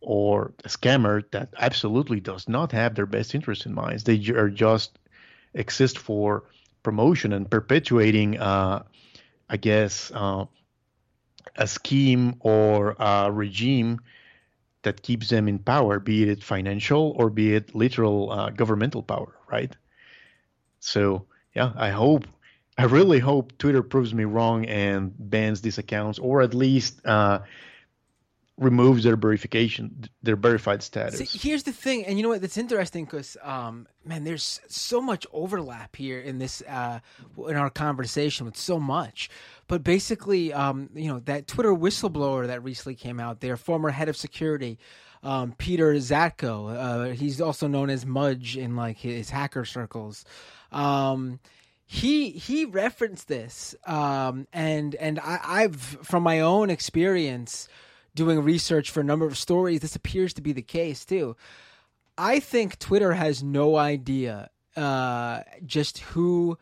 [0.00, 4.00] or a scammer that absolutely does not have their best interest in mind.
[4.00, 4.98] They are just
[5.54, 6.44] exist for
[6.82, 8.82] promotion and perpetuating, uh,
[9.48, 10.46] I guess, uh,
[11.56, 14.00] a scheme or a regime
[14.82, 19.36] that keeps them in power, be it financial or be it literal uh, governmental power,
[19.50, 19.76] right?
[20.78, 22.26] So, yeah, I hope,
[22.78, 27.40] I really hope Twitter proves me wrong and bans these accounts, or at least uh,
[28.56, 31.18] removes their verification, their verified status.
[31.18, 32.40] See, here's the thing, and you know what?
[32.40, 37.00] That's interesting because, um, man, there's so much overlap here in this, uh,
[37.48, 39.28] in our conversation with so much.
[39.70, 44.08] But basically, um, you know, that Twitter whistleblower that recently came out, their former head
[44.08, 44.80] of security,
[45.22, 50.24] um, Peter Zatko, uh, he's also known as Mudge in like his hacker circles.
[50.72, 51.38] Um,
[51.86, 57.68] he he referenced this, um, and and I, I've from my own experience
[58.12, 61.36] doing research for a number of stories, this appears to be the case too.
[62.18, 66.58] I think Twitter has no idea uh, just who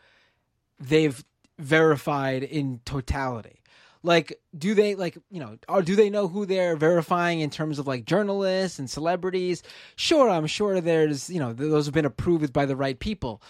[0.79, 1.23] they've
[1.59, 3.61] verified in totality.
[4.01, 7.79] Like, do they like you know, or do they know who they're verifying in terms
[7.79, 9.61] of like journalists and celebrities?
[9.95, 13.41] Sure, I'm sure there's you know those have been approved by the right people,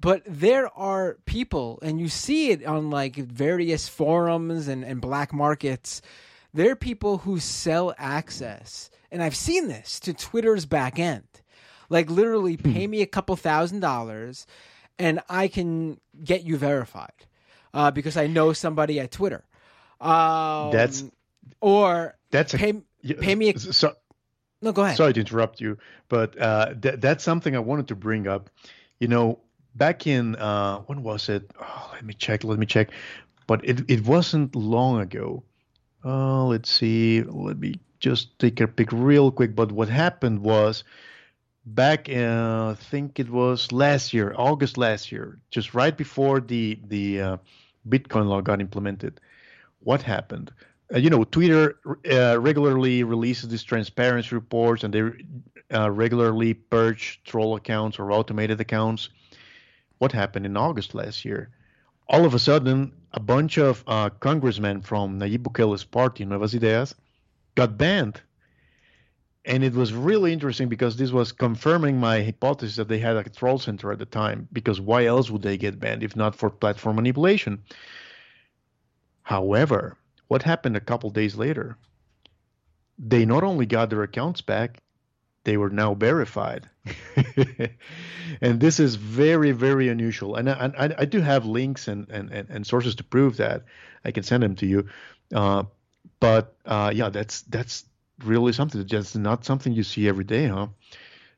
[0.00, 5.34] but there are people, and you see it on like various forums and and black
[5.34, 6.00] markets
[6.52, 11.24] there are people who sell access, and I've seen this to Twitter's back end.
[11.88, 12.72] Like literally, hmm.
[12.72, 14.46] pay me a couple thousand dollars,
[14.98, 17.26] and I can get you verified
[17.74, 19.44] uh, because I know somebody at Twitter.
[20.00, 21.04] Um, that's
[21.60, 23.50] or that's pay, a, pay me.
[23.50, 23.94] A, so,
[24.62, 24.96] no, go ahead.
[24.96, 28.50] Sorry to interrupt you, but uh, th- that's something I wanted to bring up.
[28.98, 29.40] You know,
[29.74, 31.50] back in uh, when was it?
[31.60, 32.44] Oh, let me check.
[32.44, 32.90] Let me check.
[33.46, 35.42] But it it wasn't long ago
[36.04, 37.22] uh, let's see.
[37.22, 39.54] Let me just take a pic real quick.
[39.54, 40.84] But what happened was
[41.64, 46.78] back, uh, I think it was last year, August last year, just right before the
[46.88, 47.36] the uh,
[47.88, 49.20] Bitcoin law got implemented.
[49.80, 50.52] What happened?
[50.92, 51.78] Uh, you know, Twitter
[52.10, 55.02] uh, regularly releases these transparency reports, and they
[55.76, 59.08] uh, regularly purge troll accounts or automated accounts.
[59.98, 61.50] What happened in August last year?
[62.10, 63.84] all of a sudden, a bunch of
[64.18, 66.94] congressmen from Nayib Bukele's party, Nuevas Ideas,
[67.54, 68.20] got banned.
[69.44, 73.24] And it was really interesting because this was confirming my hypothesis that they had a
[73.24, 74.48] troll center at the time.
[74.52, 77.62] Because why else would they get banned if not for platform manipulation?
[79.22, 79.96] However,
[80.28, 81.78] what happened a couple days later?
[82.98, 84.82] They not only got their accounts back,
[85.44, 86.68] they were now verified.
[88.40, 90.36] and this is very, very unusual.
[90.36, 93.64] And I, I, do have links and, and, and, sources to prove that.
[94.04, 94.88] I can send them to you.
[95.34, 95.64] Uh,
[96.18, 97.84] but uh, yeah, that's that's
[98.24, 98.80] really something.
[98.80, 100.68] That's just not something you see every day, huh?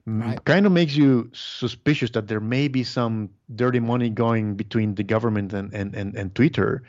[0.04, 0.44] Right.
[0.44, 5.04] Kind of makes you suspicious that there may be some dirty money going between the
[5.04, 6.82] government and, and, and, and Twitter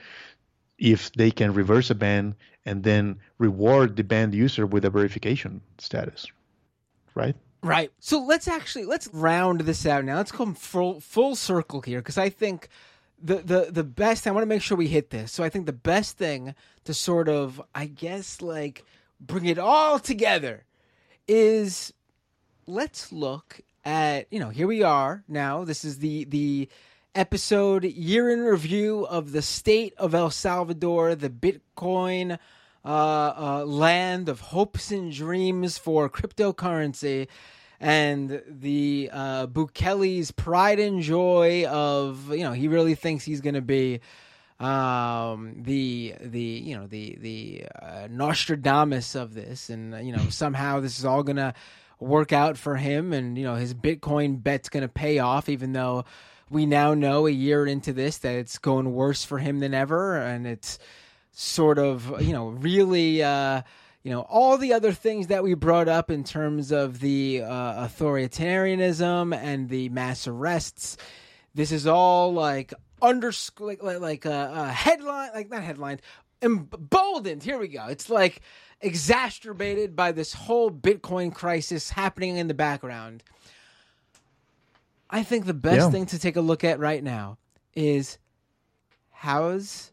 [0.79, 2.35] if they can reverse a ban
[2.65, 6.25] and then reward the banned user with a verification status
[7.15, 7.35] right?
[7.61, 7.91] Right.
[7.99, 10.17] So let's actually let's round this out now.
[10.17, 12.67] Let's come full full circle here because I think
[13.21, 14.27] the the the best.
[14.27, 15.31] I want to make sure we hit this.
[15.31, 18.83] So I think the best thing to sort of, I guess, like
[19.25, 20.65] bring it all together
[21.27, 21.93] is
[22.67, 25.63] let's look at you know here we are now.
[25.63, 26.69] This is the the
[27.15, 32.39] episode year in review of the state of El Salvador, the Bitcoin
[32.85, 37.27] uh, uh, land of hopes and dreams for cryptocurrency
[37.79, 43.55] and the uh, Bukele's pride and joy of you know he really thinks he's going
[43.55, 43.99] to be
[44.59, 50.79] um, the the you know the the uh, Nostradamus of this, and you know somehow
[50.79, 51.53] this is all going to
[51.99, 55.73] work out for him, and you know his Bitcoin bet's going to pay off, even
[55.73, 56.05] though
[56.49, 60.17] we now know a year into this that it's going worse for him than ever,
[60.17, 60.79] and it's
[61.33, 63.63] sort of, you know, really, uh,
[64.03, 67.87] you know, all the other things that we brought up in terms of the uh,
[67.87, 70.97] authoritarianism and the mass arrests.
[71.55, 72.73] This is all like
[73.03, 75.99] under like like a, a uh, uh, headline, like not headlines,
[76.41, 77.43] emboldened.
[77.43, 77.85] Here we go.
[77.87, 78.41] It's like
[78.81, 83.23] exacerbated by this whole Bitcoin crisis happening in the background.
[85.09, 85.89] I think the best yeah.
[85.91, 87.37] thing to take a look at right now
[87.75, 88.17] is
[89.11, 89.91] how's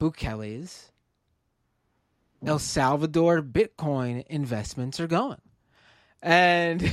[0.00, 0.90] Bukele's
[2.44, 5.40] El Salvador Bitcoin investments are going.
[6.20, 6.80] And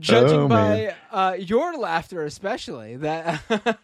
[0.00, 0.95] judging Oh, by.
[1.16, 3.42] Uh, your laughter, especially, that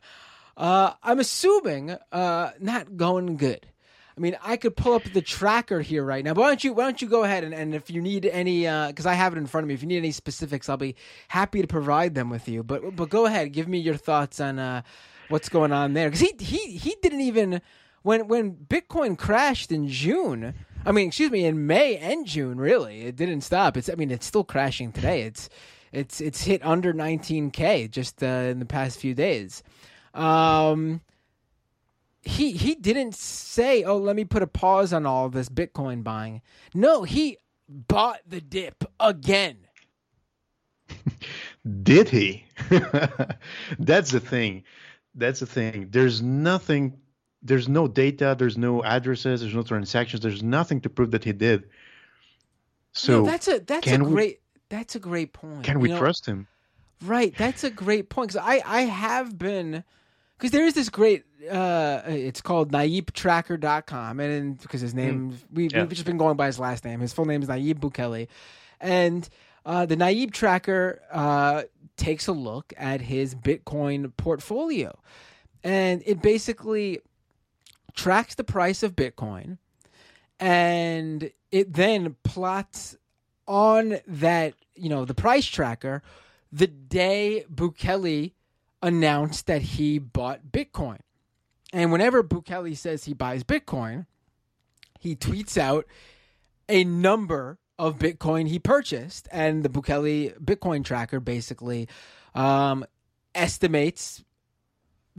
[0.57, 3.66] uh, I'm assuming uh, not going good.
[4.14, 6.35] I mean, I could pull up the tracker here right now.
[6.35, 6.74] But why don't you?
[6.74, 9.39] Why don't you go ahead and, and if you need any, because I have it
[9.39, 9.74] in front of me.
[9.74, 10.95] If you need any specifics, I'll be
[11.28, 12.62] happy to provide them with you.
[12.62, 14.83] But but go ahead, give me your thoughts on uh,
[15.30, 16.11] what's going on there.
[16.11, 17.62] Because he he he didn't even
[18.03, 20.53] when when Bitcoin crashed in June.
[20.85, 22.59] I mean, excuse me, in May and June.
[22.59, 23.78] Really, it didn't stop.
[23.78, 25.22] It's I mean, it's still crashing today.
[25.22, 25.49] It's
[25.93, 29.62] it's it's hit under 19k just uh, in the past few days.
[30.14, 31.01] Um,
[32.22, 36.40] he he didn't say, "Oh, let me put a pause on all this Bitcoin buying."
[36.74, 37.38] No, he
[37.68, 39.59] bought the dip again.
[41.82, 42.45] Did he?
[43.78, 44.64] That's the thing.
[45.14, 45.88] That's the thing.
[45.90, 46.99] There's nothing.
[47.43, 48.36] There's no data.
[48.38, 49.40] There's no addresses.
[49.40, 50.22] There's no transactions.
[50.22, 51.68] There's nothing to prove that he did.
[52.93, 54.41] So no, that's a that's a great
[54.73, 55.64] that's a great point.
[55.64, 56.49] can we You know, trust him?
[57.05, 59.85] Right, that's a great point because I I have been
[60.39, 65.81] because there is this great uh it's called nayibtracker.com and because his name we Yeah.
[65.83, 67.01] we've just been going by his last name.
[67.01, 68.29] His full name is Nayib Bukele.
[68.81, 69.29] And
[69.66, 71.64] uh the Nayib tracker uh
[71.97, 74.99] takes a look at his Bitcoin portfolio.
[75.62, 77.01] And it basically
[77.95, 79.59] tracks the price of Bitcoin
[80.41, 82.97] and it then plots
[83.47, 86.03] on that, you know, the price tracker
[86.53, 88.33] the day Bukele
[88.83, 90.99] announced that he bought Bitcoin.
[91.73, 94.07] And whenever Bukele says he buys Bitcoin,
[94.99, 95.87] he tweets out
[96.68, 99.29] a number of Bitcoin he purchased.
[99.33, 101.89] And the Bukele Bitcoin tracker basically
[102.35, 102.85] um,
[103.35, 104.23] estimates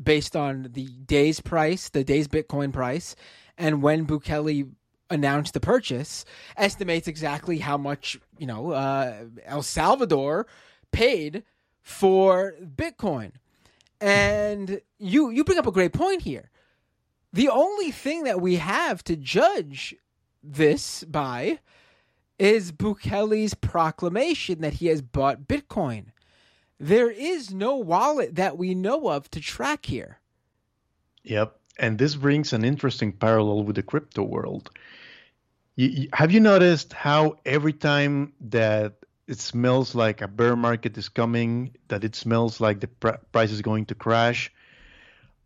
[0.02, 3.16] based on the day's price, the day's Bitcoin price,
[3.58, 4.72] and when Bukele
[5.14, 6.26] announced the purchase,
[6.58, 10.48] estimates exactly how much, you know, uh, El Salvador
[10.92, 11.44] paid
[11.82, 13.32] for Bitcoin.
[14.02, 16.50] And you you bring up a great point here.
[17.32, 19.96] The only thing that we have to judge
[20.44, 21.60] this by
[22.38, 26.08] is Bukele's proclamation that he has bought Bitcoin.
[26.80, 30.20] There is no wallet that we know of to track here.
[31.24, 31.58] Yep.
[31.80, 34.70] And this brings an interesting parallel with the crypto world.
[35.76, 38.94] You, you- have you noticed how every time that
[39.28, 43.52] it smells like a bear market is coming, that it smells like the pr- price
[43.52, 44.52] is going to crash,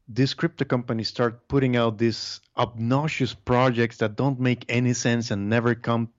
[0.10, 5.50] these crypto companies start putting out these obnoxious projects that don't make any sense and
[5.50, 6.10] never come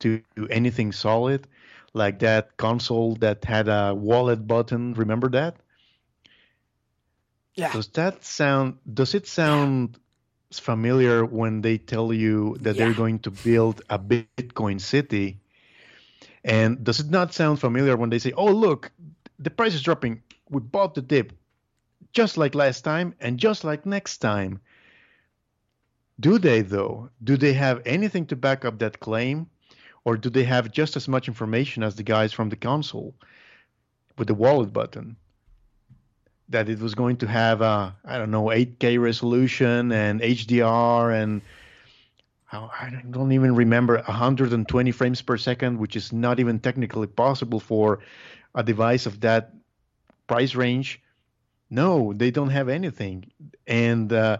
[0.00, 0.20] to
[0.50, 1.46] anything solid,
[1.94, 4.94] like that console that had a wallet button.
[4.94, 5.56] Remember that?
[7.54, 7.72] Yeah.
[7.72, 8.78] Does that sound?
[8.92, 9.98] Does it sound
[10.58, 12.84] familiar when they tell you that Yeah.
[12.84, 15.38] they're going to build a Bitcoin city?
[16.44, 18.90] And does it not sound familiar when they say, "Oh, look,
[19.38, 20.22] the price is dropping.
[20.50, 21.32] We bought the dip,
[22.12, 24.60] just like last time and just like next time."
[26.20, 27.10] Do they though?
[27.24, 29.46] Do they have anything to back up that claim,
[30.04, 33.14] or do they have just as much information as the guys from the console
[34.18, 35.16] with the wallet button?
[36.52, 41.42] That it was going to have a I don't know 8K resolution and HDR and
[42.52, 47.60] I don't- don't even remember 120 frames per second, which is not even technically possible
[47.60, 48.00] for
[48.54, 49.54] a device of that
[50.26, 51.00] price range.
[51.70, 53.30] No, they don't have anything,
[53.66, 54.36] and uh,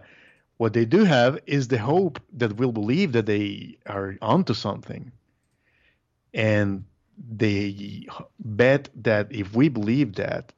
[0.57, 5.11] what they do have is the hope that we'll believe that they are onto something,
[6.31, 6.85] and
[7.17, 8.05] they
[8.39, 10.53] bet that if we believe that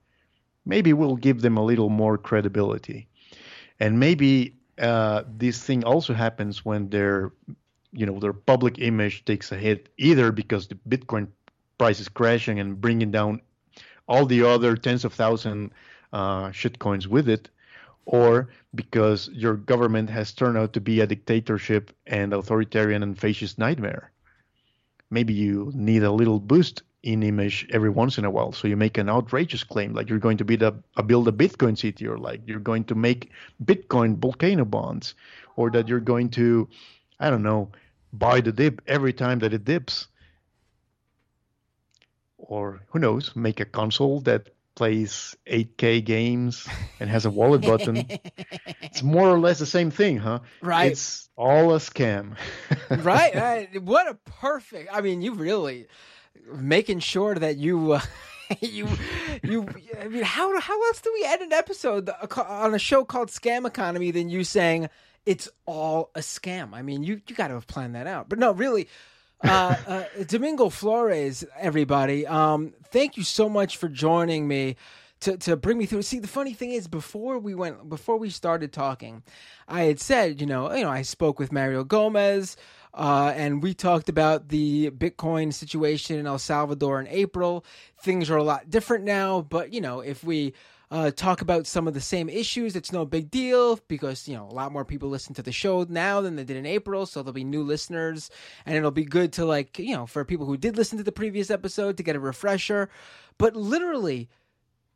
[0.65, 3.07] maybe we'll give them a little more credibility.
[3.79, 7.31] And maybe uh, this thing also happens when their,
[7.91, 11.27] you know, their public image takes a hit, either because the Bitcoin
[11.77, 13.41] price is crashing and bringing down
[14.07, 15.71] all the other tens of thousand
[16.13, 17.49] uh, shitcoins with it,
[18.05, 23.57] or because your government has turned out to be a dictatorship and authoritarian and fascist
[23.57, 24.11] nightmare.
[25.09, 28.52] Maybe you need a little boost in image every once in a while.
[28.52, 31.32] So you make an outrageous claim, like you're going to be the, uh, build a
[31.32, 33.30] Bitcoin city, or like you're going to make
[33.64, 35.14] Bitcoin volcano bonds,
[35.56, 36.68] or that you're going to,
[37.19, 37.69] I don't know,
[38.11, 40.07] buy the dip every time that it dips.
[42.38, 46.68] Or who knows, make a console that plays 8K games
[46.99, 48.06] and has a wallet button.
[48.82, 50.40] it's more or less the same thing, huh?
[50.61, 50.91] Right.
[50.91, 52.36] It's all a scam.
[52.90, 53.69] right?
[53.80, 54.90] What a perfect.
[54.91, 55.88] I mean, you really
[56.51, 57.93] making sure that you.
[57.93, 58.01] Uh,
[58.61, 58.87] you,
[59.43, 59.67] you.
[59.99, 63.65] I mean, how how else do we end an episode on a show called Scam
[63.65, 64.89] Economy than you saying
[65.25, 66.73] it's all a scam.
[66.73, 68.29] I mean, you you got to have planned that out.
[68.29, 68.87] But no, really,
[69.43, 74.75] uh, uh, Domingo Flores, everybody, um, thank you so much for joining me
[75.21, 76.03] to to bring me through.
[76.03, 79.23] See, the funny thing is, before we went, before we started talking,
[79.67, 82.57] I had said, you know, you know, I spoke with Mario Gomez.
[82.95, 87.65] Uh, and we talked about the Bitcoin situation in El Salvador in April.
[87.99, 90.53] Things are a lot different now, but you know, if we
[90.91, 94.47] uh, talk about some of the same issues, it's no big deal because you know
[94.47, 97.22] a lot more people listen to the show now than they did in April, so
[97.22, 98.30] there'll be new listeners,
[98.65, 101.11] and it'll be good to like you know for people who did listen to the
[101.11, 102.89] previous episode to get a refresher.
[103.38, 104.30] But literally,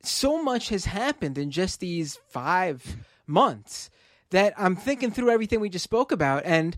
[0.01, 2.95] so much has happened in just these five
[3.27, 3.89] months
[4.29, 6.77] that I'm thinking through everything we just spoke about and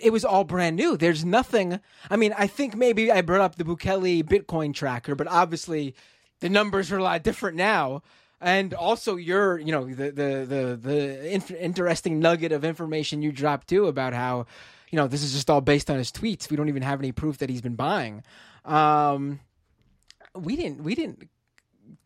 [0.00, 0.96] it was all brand new.
[0.96, 1.80] There's nothing.
[2.10, 5.94] I mean, I think maybe I brought up the Bukele Bitcoin tracker, but obviously
[6.40, 8.02] the numbers are a lot different now.
[8.40, 13.68] And also, your, you know, the the the the interesting nugget of information you dropped
[13.68, 14.46] too about how,
[14.90, 16.50] you know, this is just all based on his tweets.
[16.50, 18.22] We don't even have any proof that he's been buying.
[18.64, 19.40] Um,
[20.34, 21.30] we didn't we didn't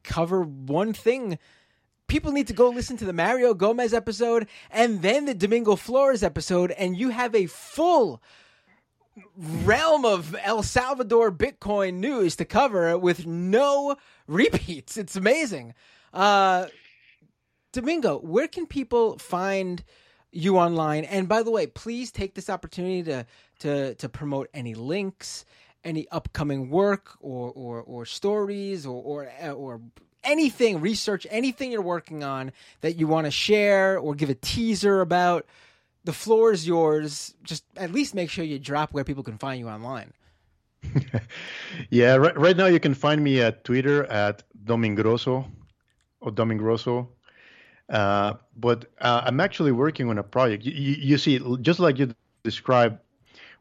[0.04, 1.38] cover one thing
[2.10, 6.24] people need to go listen to the Mario Gomez episode and then the Domingo Flores
[6.24, 8.20] episode, and you have a full
[9.36, 13.96] realm of El Salvador Bitcoin news to cover with no
[14.26, 14.96] repeats.
[14.96, 15.72] It's amazing.
[16.12, 16.66] Uh,
[17.72, 19.84] Domingo, where can people find
[20.32, 21.04] you online?
[21.04, 23.24] And by the way, please take this opportunity to
[23.60, 25.44] to to promote any links,
[25.84, 29.80] any upcoming work or or, or stories or or or
[30.24, 35.00] anything, research anything you're working on that you want to share or give a teaser
[35.00, 35.46] about.
[36.04, 37.34] The floor is yours.
[37.42, 40.12] Just at least make sure you drop where people can find you online.
[41.90, 45.46] yeah, right, right now you can find me at Twitter at Domingroso
[46.20, 47.08] or Domingroso.
[47.88, 50.64] Uh, but uh, I'm actually working on a project.
[50.64, 52.14] You, you, you, see, just like you
[52.44, 52.98] described,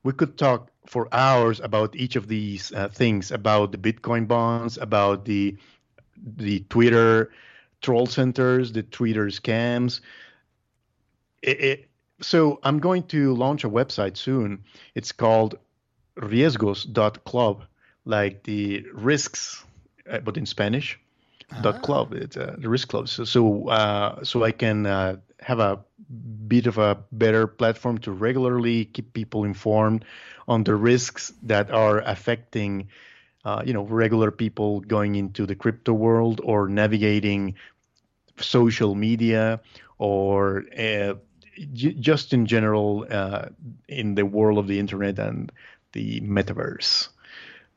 [0.03, 4.77] we could talk for hours about each of these uh, things about the Bitcoin bonds,
[4.77, 5.57] about the
[6.23, 7.31] the Twitter
[7.81, 10.01] troll centers, the Twitter scams.
[11.41, 11.89] It, it,
[12.21, 14.63] so I'm going to launch a website soon.
[14.95, 15.57] It's called
[16.17, 17.63] riesgos.club,
[18.05, 19.63] like the risks,
[20.09, 20.99] uh, but in Spanish.
[21.51, 21.61] Ah.
[21.61, 22.13] Dot club.
[22.13, 23.09] It's a the risk club.
[23.09, 25.79] So so, uh, so I can uh, have a
[26.47, 30.05] bit of a better platform to regularly keep people informed
[30.47, 32.89] on the risks that are affecting
[33.45, 37.55] uh, you know regular people going into the crypto world or navigating
[38.37, 39.59] social media
[39.97, 41.13] or uh,
[41.73, 43.47] j- just in general uh,
[43.87, 45.51] in the world of the internet and
[45.93, 47.09] the metaverse.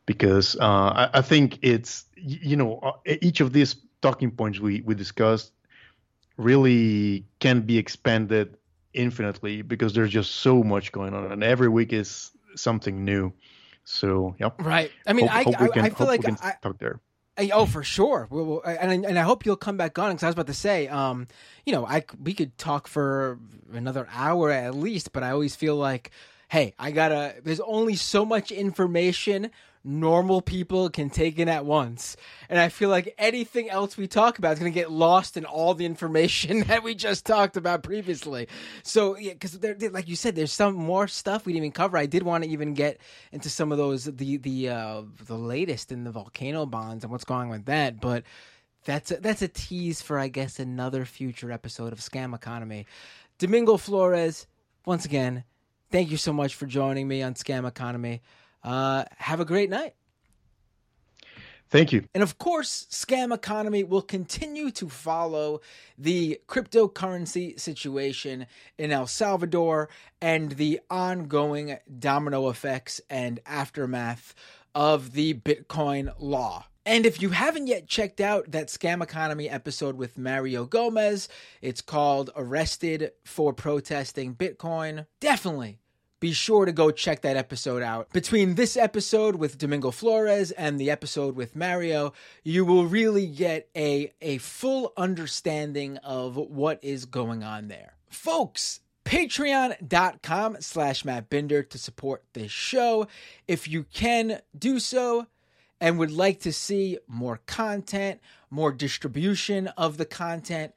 [0.05, 4.81] Because uh, I, I, think it's you know uh, each of these talking points we,
[4.81, 5.53] we discussed
[6.37, 8.57] really can be expanded
[8.95, 13.33] infinitely because there's just so much going on and every week is something new
[13.85, 14.55] so, yep.
[14.59, 14.91] Right.
[15.07, 17.01] I mean, hope, I, hope can, I, feel like I, talk there.
[17.37, 18.29] I, oh, for sure.
[18.31, 20.55] We'll, we'll, and and I hope you'll come back on because I was about to
[20.55, 21.27] say, um,
[21.65, 23.39] you know, I we could talk for
[23.73, 26.11] another hour at least, but I always feel like,
[26.49, 27.37] hey, I gotta.
[27.43, 29.51] There's only so much information
[29.85, 32.17] normal people can take in at once.
[32.49, 35.45] And I feel like anything else we talk about is going to get lost in
[35.45, 38.49] all the information that we just talked about previously.
[38.83, 39.59] So, yeah, because
[39.93, 41.97] like you said, there's some more stuff we didn't even cover.
[41.97, 43.01] I did want to even get
[43.33, 47.25] into some of those the the uh, the latest in the volcano bonds and what's
[47.25, 48.25] going on with that, but.
[48.85, 52.87] That's a, that's a tease for I guess another future episode of Scam Economy.
[53.39, 54.49] Domingo Flores,
[54.85, 55.45] once again,
[55.93, 58.23] thank you so much for joining me on Scam Economy.
[58.63, 59.95] Uh, have a great night.
[61.73, 62.05] Thank you.
[62.13, 65.63] And of course, Scam Economy will continue to follow
[65.97, 69.89] the cryptocurrency situation in El Salvador
[70.21, 74.35] and the ongoing domino effects and aftermath
[74.75, 76.67] of the Bitcoin law.
[76.85, 81.27] And if you haven't yet checked out that Scam Economy episode with Mario Gomez,
[81.63, 85.07] it's called Arrested for Protesting Bitcoin.
[85.21, 85.79] Definitely
[86.23, 88.09] be sure to go check that episode out.
[88.13, 92.13] Between this episode with Domingo Flores and the episode with Mario,
[92.45, 97.95] you will really get a, a full understanding of what is going on there.
[98.09, 103.09] Folks, patreon.com slash Matt Binder to support this show.
[103.49, 105.27] If you can do so
[105.81, 110.73] and would like to see more content, more distribution of the content,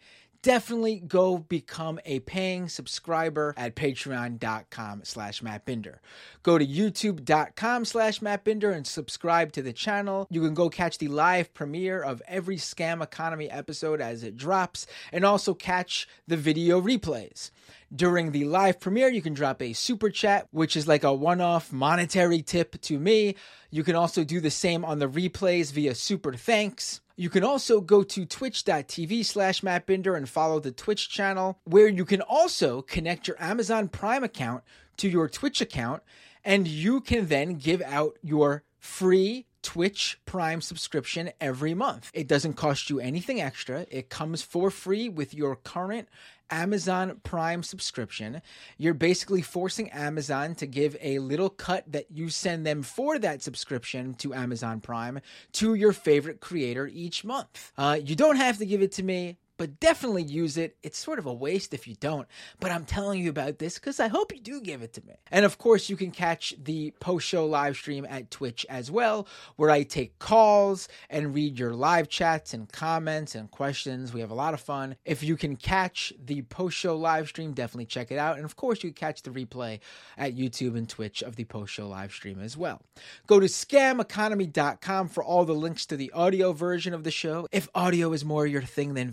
[0.45, 5.95] definitely go become a paying subscriber at patreon.com slash mattbinder.
[6.43, 10.27] Go to youtube.com slash mattbinder and subscribe to the channel.
[10.29, 14.85] You can go catch the live premiere of every Scam Economy episode as it drops
[15.11, 17.49] and also catch the video replays.
[17.93, 21.41] During the live premiere, you can drop a super chat, which is like a one
[21.41, 23.35] off monetary tip to me.
[23.71, 27.01] You can also do the same on the replays via super thanks.
[27.17, 32.03] You can also go to twitch.tv slash mattbinder and follow the Twitch channel, where you
[32.03, 34.63] can also connect your Amazon Prime account
[34.97, 36.03] to your Twitch account,
[36.43, 42.11] and you can then give out your free Twitch Prime subscription every month.
[42.13, 43.87] It doesn't cost you anything extra.
[43.89, 46.07] It comes for free with your current
[46.51, 48.43] Amazon Prime subscription.
[48.77, 53.41] You're basically forcing Amazon to give a little cut that you send them for that
[53.41, 55.19] subscription to Amazon Prime
[55.53, 57.73] to your favorite creator each month.
[57.75, 60.77] Uh, you don't have to give it to me but definitely use it.
[60.83, 62.27] It's sort of a waste if you don't,
[62.59, 65.13] but I'm telling you about this because I hope you do give it to me.
[65.31, 69.27] And of course, you can catch the post show live stream at Twitch as well,
[69.55, 74.13] where I take calls and read your live chats and comments and questions.
[74.13, 74.95] We have a lot of fun.
[75.05, 78.37] If you can catch the post show live stream, definitely check it out.
[78.37, 79.79] And of course, you can catch the replay
[80.17, 82.81] at YouTube and Twitch of the post show live stream as well.
[83.27, 87.47] Go to scameconomy.com for all the links to the audio version of the show.
[87.51, 89.11] If audio is more your thing than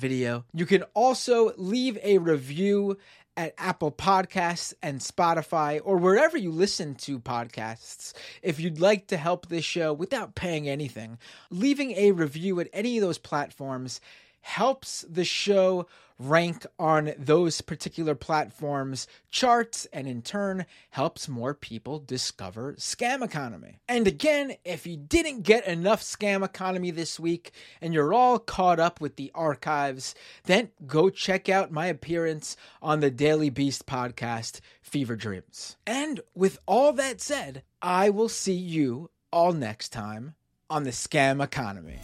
[0.55, 2.99] you can also leave a review
[3.37, 8.13] at Apple Podcasts and Spotify or wherever you listen to podcasts.
[8.43, 11.19] If you'd like to help this show without paying anything,
[11.51, 14.01] leaving a review at any of those platforms
[14.43, 15.87] helps the show
[16.29, 23.81] rank on those particular platforms charts and in turn helps more people discover scam economy.
[23.89, 28.81] And again, if you didn't get enough scam economy this week and you're all caught
[28.81, 34.61] up with the archives, then go check out my appearance on the Daily Beast podcast
[34.83, 35.77] Fever Dreams.
[35.87, 40.35] And with all that said, I will see you all next time
[40.69, 42.01] on the scam economy.